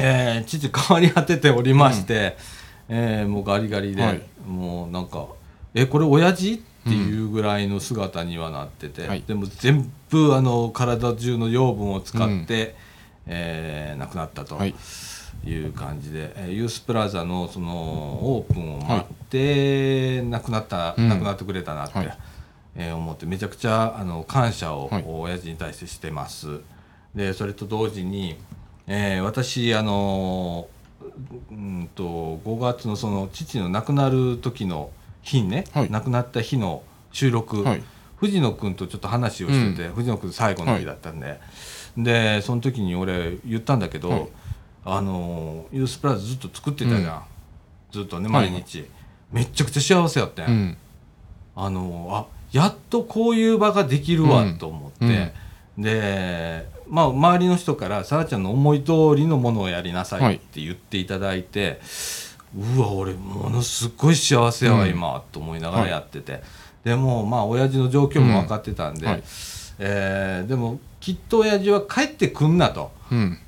[0.00, 2.36] えー父変わり果てておりまして、
[2.88, 4.22] えーもうガリガリで、はい。
[4.44, 5.26] もうなんか
[5.82, 9.22] 「えこれ親父?」っていうぐらいの姿にはなってて、はい。
[9.26, 12.74] でも全部あの体中の養分を使って、
[13.26, 14.56] えー亡くなったと。
[14.56, 14.74] はい。
[15.44, 21.08] いう感じで、えーユースプラザのそのオープンを待って亡くなった、うん。
[21.08, 22.18] 亡くなってくれたなって、はい。
[22.76, 25.04] えー思ってめちゃくちゃあの感謝を、はい。
[25.06, 26.60] 親父に対してしてます。
[27.14, 28.36] でそれと同時に、
[28.86, 30.68] えー私あの
[31.50, 34.90] うんと5月のその父の亡くなる時の
[35.28, 35.90] 日ね、はい。
[35.90, 37.82] 亡くなった日の収録、はい。
[38.16, 41.40] 藤野君とちょっと話をしてて、藤野君最後の日だったんで、
[41.96, 44.28] でその時に俺言ったんだけど、はい。
[44.84, 47.20] あのユースプラザずっと作ってたじゃん、うん。
[47.92, 48.86] ずっとねはい毎日、
[49.30, 50.76] めっちゃくちゃ幸せやったん、うん。
[51.54, 54.58] あのあやっとこういう場ができるわうん。
[54.58, 55.32] と思って、
[55.76, 61.80] でまあ周りの人から「さらちゃんの思い通りのものをやりなさはいい」って言っていただいて、
[62.56, 64.90] うわ俺ものすごい幸せやわ、うん。
[64.90, 66.42] 今と思いながらやってて、
[66.84, 69.22] でもまあ親父の状況も分かってたんで、うんはい。
[69.80, 72.90] えーでもきっと親父は帰ってくんなと。
[73.12, 73.38] うん。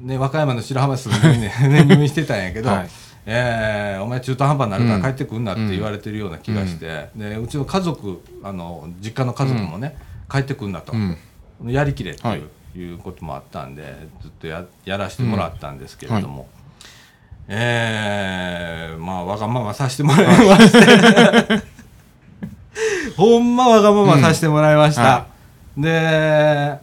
[0.00, 2.88] ね、和歌山の白浜市にねね入院してたんやけど、はい。
[3.26, 5.02] えーお前中途半端になるかうん。
[5.02, 9.96] ら帰ってくんなって言われてるような気がして、でうちの家族あの実家の家族もね、
[10.30, 11.16] 帰ってくんなと、うん。
[11.70, 12.42] やりきれっていう,、はい。
[12.78, 16.48] い、うこともあったんでずっとややらせてもらったんですけれども、
[17.48, 21.74] えーまあわがままさせてもらいまして。
[23.16, 25.26] ほんまわがままさせてもらいました、うんは
[25.76, 26.78] で、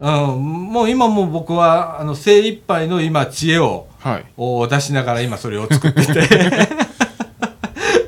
[0.00, 4.24] うん、もう今も僕はあの精一杯の今知恵をはい。
[4.36, 6.28] を出しながら今それを作ってて。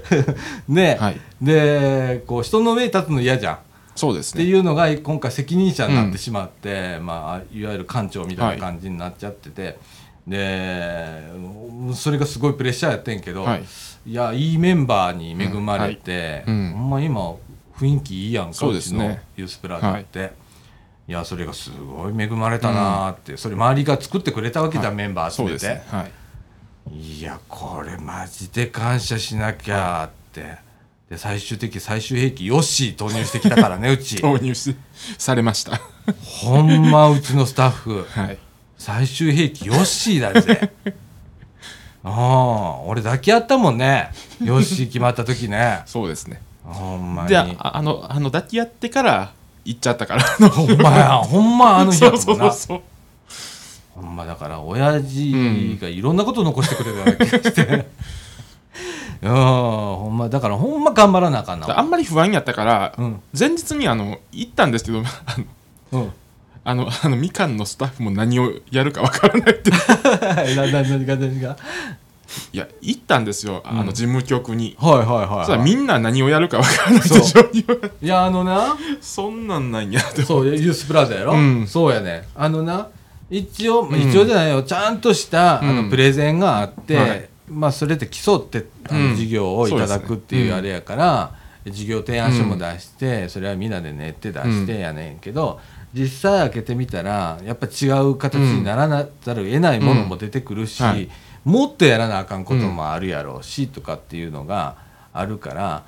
[0.68, 1.20] ね、はい。
[1.40, 3.54] でこう人の上に立つの嫌じゃん。
[3.54, 3.62] って
[3.94, 4.44] そうですね。
[4.44, 9.78] いうのが今回責任者になってしまって、まあ、いわゆる館長みたいな感じになっちゃってて、
[10.26, 11.22] で
[11.94, 13.64] それがすごいプレッシャーやってんけど、はい。
[14.06, 16.66] いやいいメンバーに恵まれて、うんはい。
[16.66, 16.72] うん。
[16.72, 17.34] ほんま今
[17.78, 20.32] 雰囲気いいやんかそうちのユースプラザって、
[21.06, 25.84] い、やそれがすごい恵まれたなーって、それ周りが作ってくれたわけじゃん、メンバー集そうめて、ですね。
[25.88, 27.18] はい。
[27.18, 30.66] いやこれマジで感謝しなきゃって。
[31.10, 34.16] で最終的最終兵器ヨッシー投入してきたからねうち。
[34.22, 34.74] 投入し
[35.18, 35.80] されました。
[36.24, 38.04] ほんまうちのスタッフ。
[38.10, 38.38] はい
[38.78, 40.72] 最終兵器ヨッシーだぜ。
[42.04, 44.10] ああ俺抱き合ったもんね。
[44.42, 45.82] ヨッシー決まった時ね。
[45.86, 46.40] そうですね。
[46.64, 47.28] ほんまに。
[47.28, 49.32] でああのあの抱き合ってから
[49.64, 50.48] 行っちゃったから。
[50.50, 52.52] ほんまや ほんまあの日やそうもんな。
[52.52, 52.82] そうそう
[53.96, 57.86] ほんまだから親父がいろんなこと残してくれるような気がして。
[59.22, 61.78] うんほんまだからほんま頑張らなあかんな。
[61.78, 63.20] あんまり不安やったから、うん。
[63.36, 65.02] 前日にあの行ったんですけどあ
[65.92, 66.12] のうん
[66.68, 69.70] あの あのみかんのスタッフも何をやるかわからないって。
[70.56, 70.72] 何
[71.06, 71.56] が何が？
[72.52, 73.86] いや行ったんですよあうん。
[73.86, 77.22] の事務局に、はいはいはい、はい、みんな何をやるかわからないでそう。
[77.22, 77.48] しょ
[78.02, 78.76] いやあのな。
[79.00, 81.66] そんなんないんやってそうユースプラザやろ、うん。
[81.68, 82.88] そうやねあのな
[83.30, 84.62] 一応、一応じゃないよ。
[84.62, 85.76] ちゃんとした、あうん。
[85.84, 87.28] のプレゼンがあって、はい。
[87.48, 89.10] まあそれで競ってあの、うん。
[89.12, 91.32] 授業をいただくっていうあれやから、
[91.64, 95.60] 授業提案書も出して、それはみんなで練って出してやねんけど、
[95.96, 101.08] 実際開けてみたらやっぱ違う形にならなざるを得ないものも出てくるし、うんはい。
[101.44, 104.76] もっとやらなあかんこともあるやろうし、とかっていうのが
[105.14, 105.84] あるから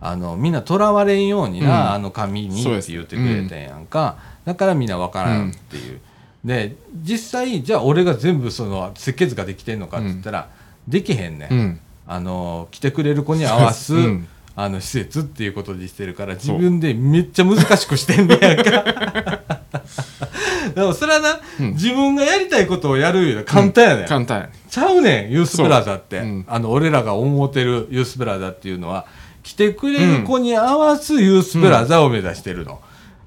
[0.00, 1.90] あのみんなとらわれんようにな、うん。
[1.92, 6.00] あの紙にって言ってくれてんやんか、だからみんな分からんっていう、
[6.44, 10.48] で実際じゃあ俺が全部その設計図ができてんのかって言ったら、
[10.88, 11.80] できへんね、うん。
[12.06, 19.40] あの来てくれる子に合わす、うんあの施設っていうことにしてるから自分でめっちゃ難しくしてんねやんか。
[20.74, 21.72] でもそれはな、うん。
[21.72, 26.28] 自分がやりたいことをやるより簡単やねん、簡単やねちゃうねんユースプラザって、そう。
[26.28, 26.44] うん。
[26.48, 29.06] あの俺らが思ってるユースプラザっていうのは
[29.42, 32.80] 来てくれる子に合わすユースプラザを目指してるの、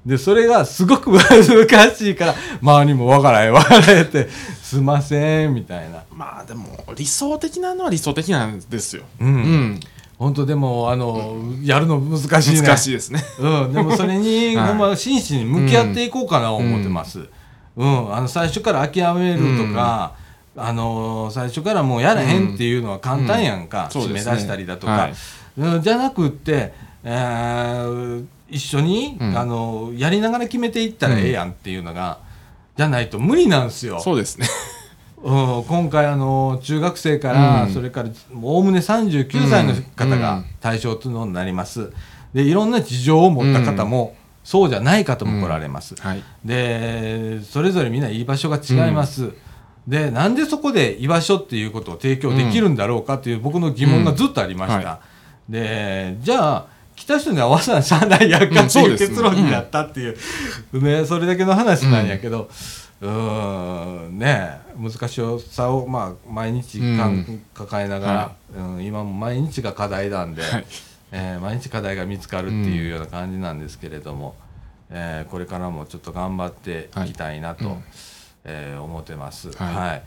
[0.04, 4.28] でそれがすごく 難しいから周りもわからへんわからへんって
[4.62, 6.04] すいませんみたいな。
[6.12, 9.02] まあでも理想的なのは理想的なんですよ。
[9.20, 9.80] うん、うん
[10.18, 12.62] 本当でもあの、やるの難しいね。
[12.62, 13.22] 難しいですね。
[13.38, 14.68] うん、でもそれに、 はい。
[14.68, 17.28] ほんま真摯に向き合っていこうかなと思ってます。
[17.76, 20.12] うん、あの最初から諦めるとか、
[20.56, 24.04] あの最初からもうやらへんっていうのは簡単やんか、締め出うん。
[24.06, 24.38] そうですね。
[24.40, 25.10] したりだとか、
[25.82, 26.72] じゃなくって、
[27.04, 29.36] えー一緒に、うん。
[29.36, 32.20] あのやりながら決めていったらええやんっていうのが、
[32.76, 34.00] じゃないと無理なんですよ。
[34.00, 34.46] そうですね
[35.22, 37.72] うん、今回あの中学生から、うん。
[37.72, 40.44] それからおおむね39歳の方がうん。
[40.60, 41.92] 対象というのになります。
[42.34, 46.22] でいろんな事情を持った方も、そうじゃない方も来られます、はい。
[46.44, 49.32] でそれぞれみんな居場所が違います、
[49.88, 54.84] でなんでそこで居場所っていうことを提供できるんだろうかっていう僕の疑問がずっとありました、うん。
[54.84, 55.00] は
[55.48, 58.52] でじゃあ来た人に合わせなしゃあないやん。
[58.52, 60.16] かっていう結論になったっていう、
[60.80, 62.48] ね、それだけの話なんやけど、
[63.00, 68.36] うーんね難しさを、まあ、毎日かんうん抱えながら、
[68.74, 70.66] うん今も毎日が課題なんで、はい。
[71.12, 74.34] えー毎日課題が見つかるっていうような感じなんですけれども、
[74.90, 77.76] えーこれからもちょっと頑張っていきたいなと、はい。
[77.76, 77.82] うん。
[78.44, 79.50] えー思ってます。
[79.52, 79.74] はい。
[79.74, 80.02] はい。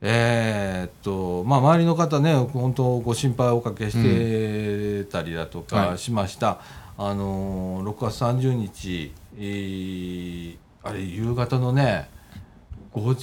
[0.00, 5.98] えーっとまあ、周りの方ね本当ご心配をおかけしてたりだとはかい。
[5.98, 6.60] しました、
[6.96, 12.08] あのー6月30日、えーあれ夕方のね
[12.98, 13.14] 5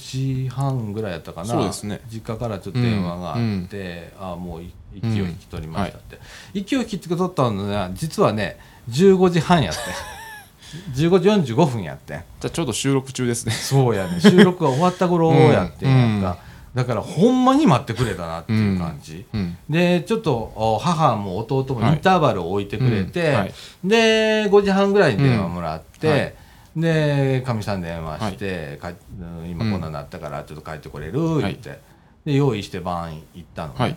[0.44, 1.46] 時半ぐらいやったかな。
[1.46, 2.00] そうですね。
[2.10, 6.18] 実家からちょっと電話があって、ああもうい息を引き取りましたって、
[6.54, 8.58] 息を引き取ったのは実はね
[8.90, 9.80] 15時半やって。
[10.94, 12.24] 15時45分やって。
[12.40, 13.52] じゃあちょうど収録中ですね。
[13.52, 14.20] そうやね。
[14.20, 16.38] 収録が終わった頃やってんやんか、
[16.74, 23.54] だからほんまに待ってくれたなっていう感じ、うんでちょっとお母も弟もインターバルを置いてくれて、うんはい。
[23.84, 26.34] で5時半ぐらいに電話もらって、うんはい
[26.76, 31.80] でかみさん電話して、かうん今こんなになったからちょっと帰ってこれる言って、
[32.26, 33.96] で用意して晩行ったのね、はい。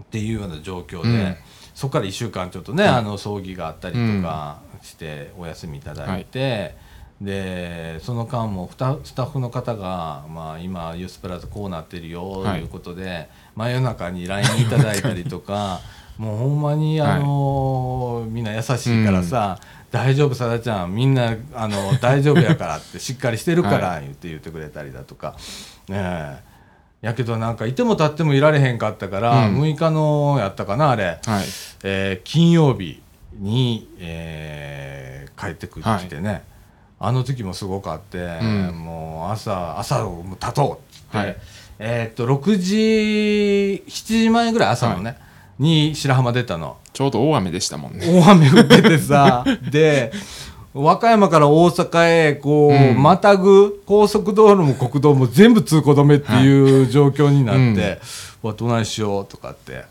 [0.00, 1.36] っていうような状況で、うん。
[1.74, 6.74] そこから1週間ちょっとね、はいあの葬儀があったりとかしてお休みいただいて、
[7.20, 12.62] でその間もふたスタッフの方が、まあ、今ユースプラザこうなってるよとはい。
[12.62, 15.80] いうことで、真夜中に LINE いただいたりとか
[16.16, 19.58] もうほんまに、あのみんな優しいからさ、
[19.94, 20.92] 大丈夫さだちゃん。
[20.92, 25.36] みんなあの大丈夫やからって しっかりしてるからは言って言ってくれたりだとか。
[25.88, 26.38] ねえ。
[27.00, 29.62] やけどなんかいても立ってもいられへんかったから、うん。
[29.62, 31.44] 6日のやったかなあれ、はい。
[31.84, 33.00] えー金曜日
[33.38, 36.42] に、えー帰ってくはいきてね、
[36.98, 38.72] あの時もすごかって、ん。
[38.72, 41.36] もう朝朝を立とうって、はい。
[41.78, 45.16] えーっと6時7時前ぐらい朝のね、
[45.58, 46.76] に白浜出たの。
[46.92, 48.06] ちょうど大雨でしたもんね。
[48.06, 49.44] 大雨降っててさ。
[49.70, 50.12] で
[50.74, 53.02] 和歌山から大阪へこう、うん。
[53.02, 58.00] またぐ高速道路も国道も全部通行止めっていう状況になって、
[58.42, 59.84] わどないしようとかって。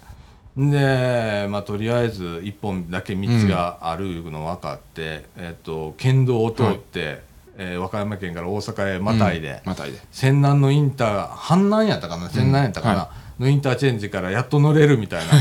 [0.58, 7.22] で、まあ、とりあえず一本だけ道があるの分かって、えっと県道を通って、
[7.58, 10.00] えー和歌山県から大阪へまたいで、またいで。
[10.12, 12.28] 泉南のインター阪南やったかな？
[12.28, 15.34] 泉南やったかな、はのインターチェンジからやっと乗れるみたいな、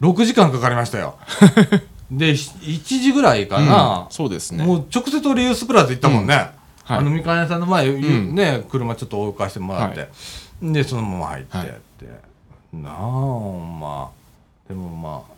[0.00, 1.18] 6時間かかりましたよ。
[2.10, 4.06] でひ1時ぐらいかな。
[4.06, 4.64] うん、そうですね。
[4.64, 6.34] もう直接俺ユースプラザ行ったもんね、
[6.84, 6.98] はい。
[6.98, 8.34] あのみかん屋さんの前、ん。
[8.34, 10.06] ね車ちょっと置かしてもらって、は
[10.62, 12.06] でそのまま入ってはいって、
[12.72, 14.10] なあほんま。
[14.68, 15.34] でもまあ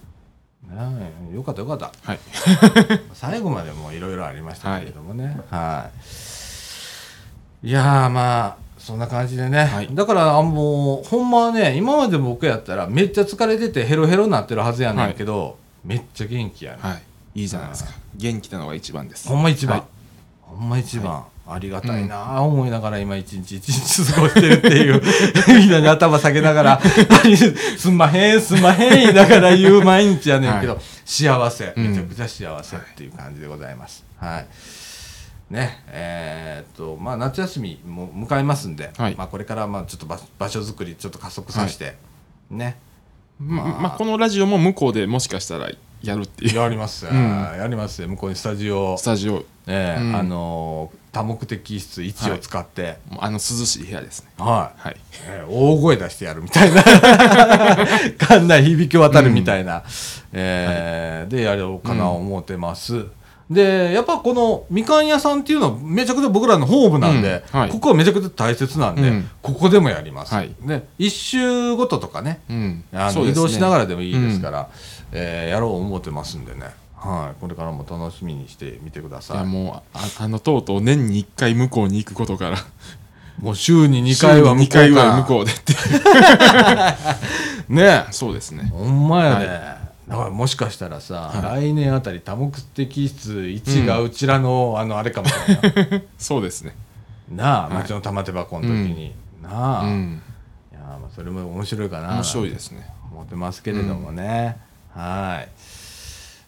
[0.99, 1.93] ねえよかったよかった。
[2.03, 2.19] はい。
[3.15, 5.41] 最後までもいろいろありましたけれどもね。
[5.51, 5.91] は
[7.63, 9.89] い、い、やーまあそんな感じでね、はい。
[9.91, 16.95] だからあもうほんまはね今まで僕やったらめっちゃ疲れててヘロヘロになってるはずやねんけど、めっちゃ元気やね、は
[17.35, 17.41] い。
[17.41, 17.91] いいじゃないですか。
[18.15, 19.29] 元気なのが一番です。
[19.29, 19.87] ほんま一番、はい。
[20.43, 22.37] ほんま一番、ありがたいな。
[22.37, 25.03] あ思いながら今一日一日過ごしてるっていう。
[25.59, 26.81] みんなに頭下げながら
[27.77, 30.83] すんまへんすんまへん言いながら言う毎日やねんけど、はい。
[31.05, 31.73] 幸せ。
[31.77, 31.91] うん。
[31.91, 34.47] めちゃくちゃ幸せっていう感じでございます、はい
[35.51, 39.15] ねえーっとまあ夏休みも迎えますんで、はい。
[39.15, 41.97] まあ、これからまあちょっと場場所作りちょっと加速させて、
[42.51, 42.79] ね。
[43.39, 45.71] ままあこのラジオも向こうでもしかしたら
[46.03, 46.57] やるっていう。
[46.57, 47.05] やります。
[47.05, 47.19] よ、うん。
[47.19, 48.03] やります。
[48.03, 48.97] よ向こうにスタジオ。
[48.97, 49.45] ス、タジオ。
[49.67, 50.17] ええうん。
[50.17, 54.29] あのー多目的室1を使って、もうあの涼しい部屋ですね。
[54.37, 54.81] はい。
[54.81, 54.97] はい。
[55.27, 56.83] えー大声出してやるみたいな。
[58.19, 59.83] 館内響き渡るみたいな、
[60.35, 63.07] えーでやろうかな思ってます、
[63.51, 67.71] でやっぱこのみかん屋さんっていうのはめちゃくちゃ僕らのホームなんで、うんはい。
[67.71, 69.31] ここはめちゃくちゃ大切なんで、うん。
[69.41, 70.55] ここでもやります、はい。
[70.63, 72.85] で一周ごととかねうん。
[72.93, 73.43] あそうですね。
[73.43, 74.69] の移動しながらでもいいですから、
[75.13, 79.37] えーやろう思ってますんでね、はい、これからも楽しみにしてみてくだいさい。
[79.39, 82.57] やもうああのとうとう年に1回向こうに行くことから。
[83.41, 85.75] もう週に2回は向こう2回からは向こうでって。
[87.69, 88.07] ね。
[88.11, 88.71] そうですね。
[88.73, 89.76] ほんまやね、は
[90.09, 95.57] だからもしかしたらさ、は来年あたり多目的室1がうちらの、あのあれかもしれ
[95.91, 96.05] ない。
[96.17, 96.77] そうですね。
[97.31, 97.73] なあはい。
[97.83, 100.23] 町の玉手箱の時に、なあ、いうん。
[100.73, 102.15] やまあそれも面白いかな。
[102.15, 102.89] 面白いですね。
[103.11, 104.59] 思ってますけれどもね、
[104.95, 105.49] はい。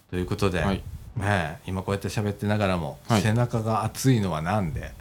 [0.09, 0.75] ということで、はい。
[0.75, 0.81] ね
[1.25, 3.21] え今こうやって喋ってながらも、はい。
[3.21, 4.93] 背中が熱いのはなんで？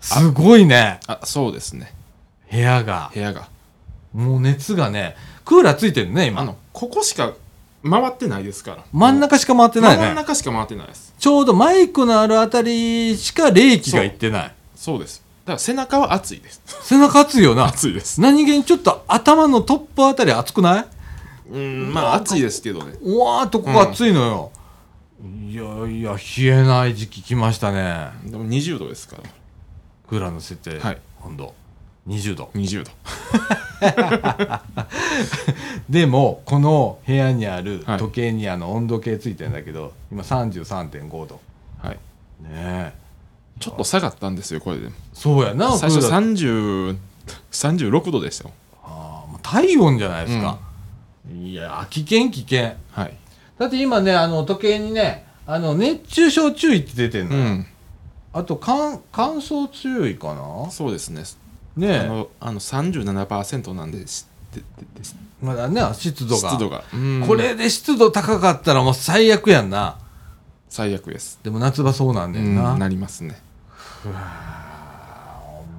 [0.00, 0.98] すごいね。
[1.06, 1.94] あそうですね。
[2.50, 3.12] 部屋が。
[3.14, 3.48] 部屋が。
[4.12, 6.40] もう熱がねクーラーついてるね今。
[6.42, 7.32] あのここしか
[7.88, 8.84] 回ってないですから。
[8.92, 11.14] 真ん中しか回ってない真んね中しか回ってないです。
[11.18, 14.54] ちょうどマイクのあるあたりしか冷気がいってない。
[14.74, 14.98] そう。
[14.98, 15.22] です。
[15.44, 16.62] だから背中は熱いです。
[16.82, 17.66] 背中熱いよな。
[17.66, 18.20] 熱いです。
[18.20, 20.86] 何気にちょっと頭のトップあたり熱くない？
[21.50, 22.94] うんまあ熱いですけどね。
[23.02, 24.50] うわーっとここ熱いのよ、
[25.46, 28.08] いやいや冷えない時期来ましたね。
[28.24, 29.22] でも20度ですから。
[30.08, 30.98] クーラーの設定、はい。
[31.22, 31.54] 温度
[32.06, 32.50] 20度。
[32.54, 32.90] 20度。
[35.88, 37.98] でもこの部屋にあるはい。
[37.98, 41.40] 時計にあの温度計ついてるんだけど今33.5度。
[41.82, 41.94] はい。
[42.42, 42.92] ねえ。
[43.60, 44.88] ちょっと下がったんですよこれで。
[45.12, 46.98] そうやな最初クーラー30
[47.52, 48.50] 36度でしたよ。
[48.82, 50.58] あーもう体温じゃないですか、
[51.32, 52.74] いや危険危険。
[52.90, 53.16] はい。
[53.58, 57.66] だって今ねあの時計にねあの熱中症注意って出てるの、うん。
[58.32, 60.70] あと乾乾燥注意かな？
[60.70, 61.22] そうですね
[61.76, 61.98] ねえ。
[62.00, 66.50] あのあの37%なんでしですまだね湿度が。
[66.50, 66.84] 湿度が。
[66.92, 67.24] うん。
[67.26, 69.98] これで湿度高かったらもう最悪やんな。
[70.68, 71.38] 最悪です。
[71.42, 73.40] でも夏場そうなんだよな、うんなりますね。
[74.02, 74.12] ほん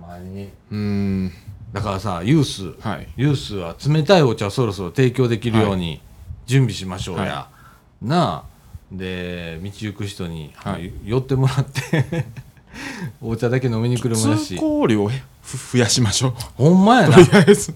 [0.01, 0.49] まに。
[0.71, 1.31] うん。
[1.73, 2.87] だからさユース。
[2.87, 3.07] はい。
[3.17, 6.01] ユースは冷たいお茶をそろそろ提供できるように
[6.45, 7.49] 準備しましょうや、は
[8.01, 8.55] なあ。
[8.91, 10.93] で道行く人に、はい。
[11.03, 12.25] 寄ってもらって
[13.21, 14.55] お茶だけ飲みに来るもんやし。
[14.55, 15.09] 通行量を
[15.43, 16.33] ふ増やしましょう。
[16.57, 17.15] ほんまやな。
[17.15, 17.73] とりあえず。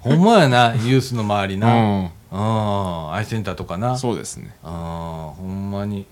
[0.00, 2.10] ほんまやなユースの周りうな、ん。
[2.30, 3.96] うん、アイセンターとかな。
[3.98, 4.54] そうですね。
[4.62, 6.06] あーほんまに。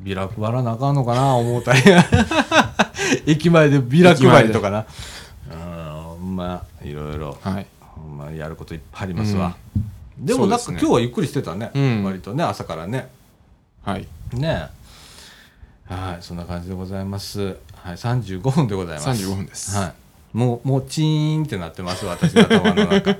[0.00, 1.80] ビラ配らなあかんのかな思うたり
[3.26, 4.78] 駅前でビラ配りとかな。
[4.78, 4.86] うん
[6.02, 7.38] ほんまいろいろ。
[7.40, 7.66] はい。
[7.80, 9.56] ほんまやることいっぱいありますわ、
[10.18, 10.88] でもなんかそうですね。
[10.88, 12.04] 今日はゆっくりしてたね、うん。
[12.04, 13.08] 割とね朝からね。
[13.82, 14.06] はい。
[14.32, 14.68] ね
[15.88, 17.56] はいそんな感じでございます。
[17.74, 19.24] はい35分でございます。
[19.24, 19.76] 35分です。
[19.76, 19.92] はい。
[20.36, 23.16] もうもうチーンってなってます私の頭の中。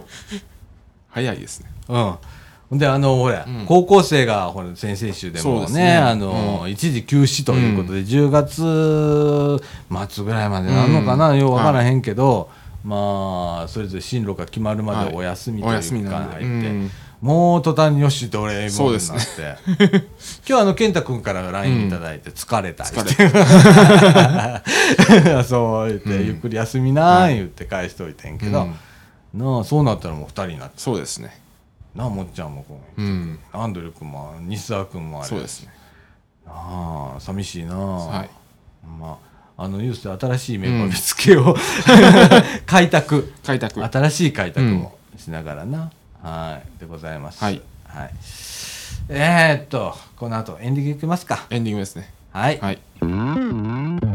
[1.09, 1.71] 早いですね。
[1.89, 2.79] うん。
[2.79, 3.65] であのほら、うん。
[3.67, 5.97] 高校生がほら先々週でもねね。
[5.97, 6.71] あの、うん。
[6.71, 9.63] 一時休止ということで、10月
[10.13, 11.39] 末ぐらいまでなのかな、うん。
[11.39, 12.51] よう分からへんけど、
[12.85, 16.37] まあそれぞれ進路が決まるまでお休みとおいう期休みなんで。
[16.37, 16.91] 間入って、うん
[17.21, 20.05] もう途端によしって俺もになって、ね。
[20.47, 22.85] 今日あの健太君から LINE いただいて疲れた。
[22.85, 23.25] り疲して、
[25.31, 26.27] れ そう言って、うん。
[26.27, 28.75] ゆっくり休みなー言って返しといてんけど、うん。
[29.57, 30.75] なあそうなったらもう2人になって。
[30.77, 31.41] そうですね。
[31.95, 33.03] なあもっちゃんもこう。
[33.03, 33.39] うん。
[33.53, 35.73] アンドリュー君も西澤君もあれそうですね。
[36.47, 38.31] ああ寂しいなあ、はい。
[39.01, 39.19] ま
[39.57, 41.57] ああのユースで新しいメンバー見つけよう、
[42.67, 43.33] 開拓。
[43.45, 43.83] 開拓。
[43.83, 45.91] 新しい開拓もしながらな、
[46.23, 47.43] はいでございます。
[47.43, 48.11] はい、はい、
[49.09, 51.47] えー、っとこの後エンディングいきますか。
[51.51, 52.13] エンディングですね。
[52.33, 52.79] はい、はい「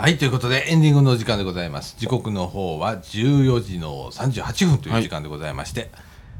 [0.00, 1.94] はいということでエンディングのお時間でございます。
[1.98, 5.90] 時刻の方は14時の38分という時間でございまして。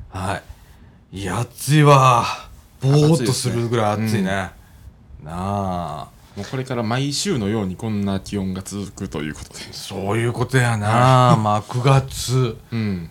[0.08, 0.40] は
[1.12, 2.24] い、い、や暑いわ。
[2.80, 4.30] ぼーっとするぐらい暑いね。
[4.30, 4.52] な
[5.26, 6.08] あ。
[6.38, 9.56] もうこれから毎週のようにこんな気温が続くということで。
[9.72, 12.56] そういうことやな、まあ9月。
[12.72, 13.11] うん。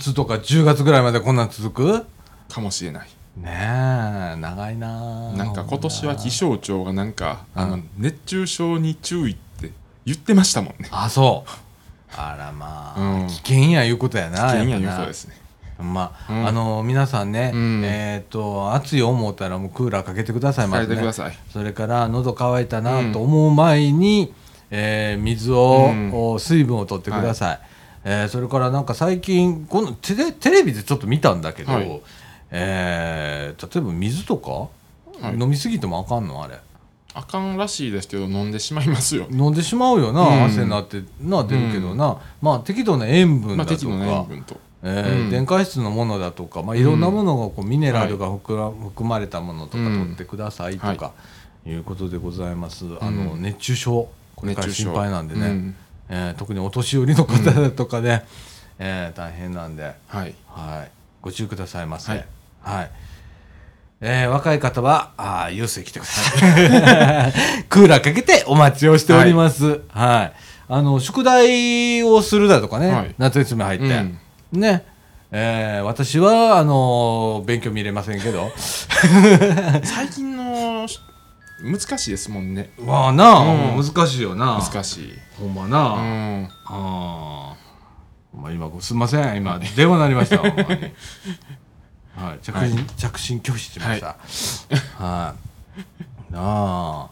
[0.00, 2.06] 末とか10月ぐらいまでこんなん続く？
[2.48, 3.08] かもしれない。
[3.36, 7.90] ねえ長いななんか今年は気象庁がなんかあのうん。
[7.98, 9.36] 熱中症に注意
[10.06, 10.88] 言ってましたもんね。
[10.92, 11.50] あそう。
[12.16, 13.26] あらまあ、うん。
[13.26, 14.96] 危険やいうことやな危険やいうっぱな。
[14.98, 15.34] ことですね。
[15.80, 16.46] まあ、うん。
[16.46, 17.82] あの皆さんね、うん。
[17.84, 20.94] えっ、と暑い思ったらもうクーラーかけてくださいまずね。
[20.94, 21.36] てください。
[21.52, 24.32] それから喉乾いたなと思う前に、
[24.70, 26.10] えー水を、うん。
[26.14, 27.58] お水分を取ってください、
[28.04, 32.00] えーそれからなんか最近このテレテレビでちょっと見たんだけど、はい。
[32.50, 34.50] えー例えば水とか、
[35.26, 35.38] はい。
[35.38, 36.42] 飲みすぎてもあかんの？
[36.44, 36.58] あれ
[37.14, 39.26] あかんらしいですけど飲んでしまいますよ。
[39.30, 40.44] 飲んでしまうよな、うん。
[40.44, 44.60] 汗になってな出るけどな、まあ適度な塩分だとか、まあ適度な塩分と。
[44.82, 45.30] えーうん。
[45.30, 49.98] 電解質のものだとか、まあ、いろんなものがこうミネラルが含ら含まれたものとかうん。
[50.00, 51.12] 取ってくださいとはか、
[51.64, 54.08] い、うことでございます、あのうん熱中症。
[54.34, 55.76] これから心配なんでね、うん。
[56.08, 58.24] えー特にお年寄りの方だとかね、
[58.78, 60.34] えー大変なんで、はい。
[60.48, 60.90] はい、
[61.22, 62.10] ご注意くださいませ。
[62.10, 62.26] はい。
[62.60, 62.90] はい
[64.06, 67.32] えー若い方はあーユースへ来てください。
[67.70, 69.80] クーラーかけてお待ちをしております。
[69.88, 70.32] はい、
[70.68, 73.14] あの宿題をするだとかね、はい。
[73.16, 74.04] 夏休み入って、
[74.52, 74.84] ね。
[75.32, 78.52] えー私はあの勉強見れませんけど。
[79.82, 81.00] 最近のし
[81.62, 82.72] 難しいですもんね。
[82.78, 83.82] まあなあ、うん。
[83.82, 84.60] 難しいよな。
[84.62, 85.12] 難しい。
[85.40, 86.48] ほんまな、あうん。
[86.66, 88.40] あー。
[88.42, 89.36] まあ今すみません。
[89.38, 90.92] 今電話鳴りましたほんまに
[92.16, 92.38] はい。
[92.42, 94.16] 着信、着信拒否しました。
[94.98, 95.34] は
[96.30, 97.08] い、なあ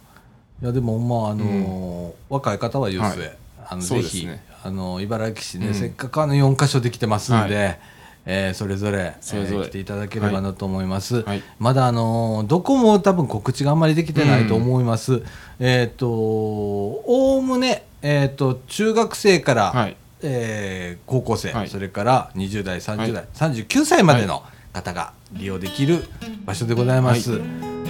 [0.63, 3.37] いやでもまああのー若い方はユースへ、はい。
[3.69, 4.29] あのぜひ、
[4.65, 5.75] あの茨城市ね、うん。
[5.75, 7.79] せっかくあの4箇所できてますんで、はい。
[8.25, 9.59] えーそれぞれそれぞれ。
[9.59, 11.43] えー来ていただければなと思います、はい。
[11.59, 15.23] まだあのーどこも多分告知があんまりできてないと思います、
[15.59, 19.97] えっ、とおおむねえっ、と中学生から、はい。
[20.23, 21.69] えー高校生、はい。
[21.69, 26.05] それから20代30代、は39歳までの方が利用できる
[26.45, 27.41] 場所でございます、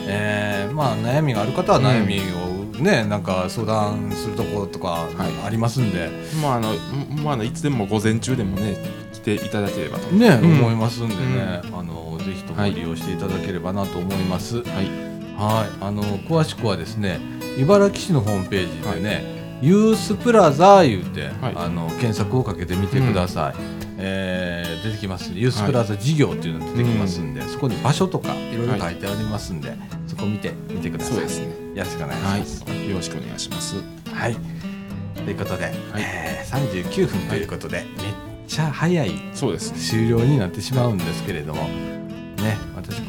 [0.07, 2.19] えーまあ悩みがある方は悩み
[2.49, 2.53] を
[2.83, 6.11] ね、なんか相談するところとかはいありますんで、
[6.43, 8.77] まああのんまあいつでも午前中でもね
[9.13, 10.09] 来ていただければと。
[10.09, 10.59] ね、うん。
[10.59, 14.63] 思いますんでね、あのぜひとも利用していただければなと思います。
[14.63, 14.67] はい、
[15.37, 15.85] はい。
[15.85, 17.21] あの詳しくはですね、
[17.59, 21.53] 茨城市のホームページでね、ユースプラザ言うて、はい。
[21.55, 23.55] あの検索をかけてみてください。
[23.99, 24.52] えー
[24.83, 29.75] 出てきますユースプラザ事業っていうのが出てきますんで、そこに場所とかいろいろ書いてありますんで、
[30.07, 31.15] そこ見てみてください。
[31.15, 31.47] そうですね。
[31.75, 32.65] よろしくお願いしはます。
[32.73, 32.91] い。
[32.91, 33.77] よろしくお願いします。
[34.13, 34.37] はい。
[35.15, 37.87] ということで、えー39分ということで、めっ
[38.47, 41.63] ちゃ早い終了になってしまうんですけれども。
[42.43, 43.01] ね、私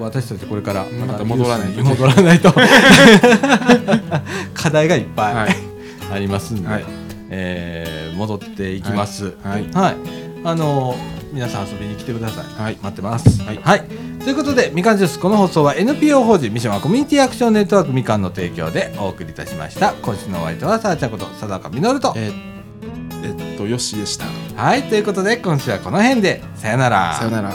[0.00, 2.52] 私たちこれからまた戻らない戻らないと。
[4.54, 5.56] 課題がいっぱい、はい。
[6.12, 6.84] ありますんで、はい。
[7.30, 9.32] えー戻っていきます。
[9.42, 9.66] はい。
[9.72, 9.96] はい、
[10.44, 10.96] あの
[11.32, 12.44] 皆さん遊びに来てください。
[12.44, 13.42] はい待ってます。
[13.42, 13.82] はい、
[14.18, 19.94] ということで、みかんジュース、この放送は NPO 法人ミションはコミュニティアクションネットワークみかんの提供でお送りいたしました。
[19.94, 22.12] 今週のお相手は、さあちゃんこと、佐坂みのると。
[22.16, 22.52] えー
[23.24, 24.26] えっとよしでした
[24.56, 27.14] はい、ということで、今週はこの辺で、さよなら。
[27.14, 27.54] さよなら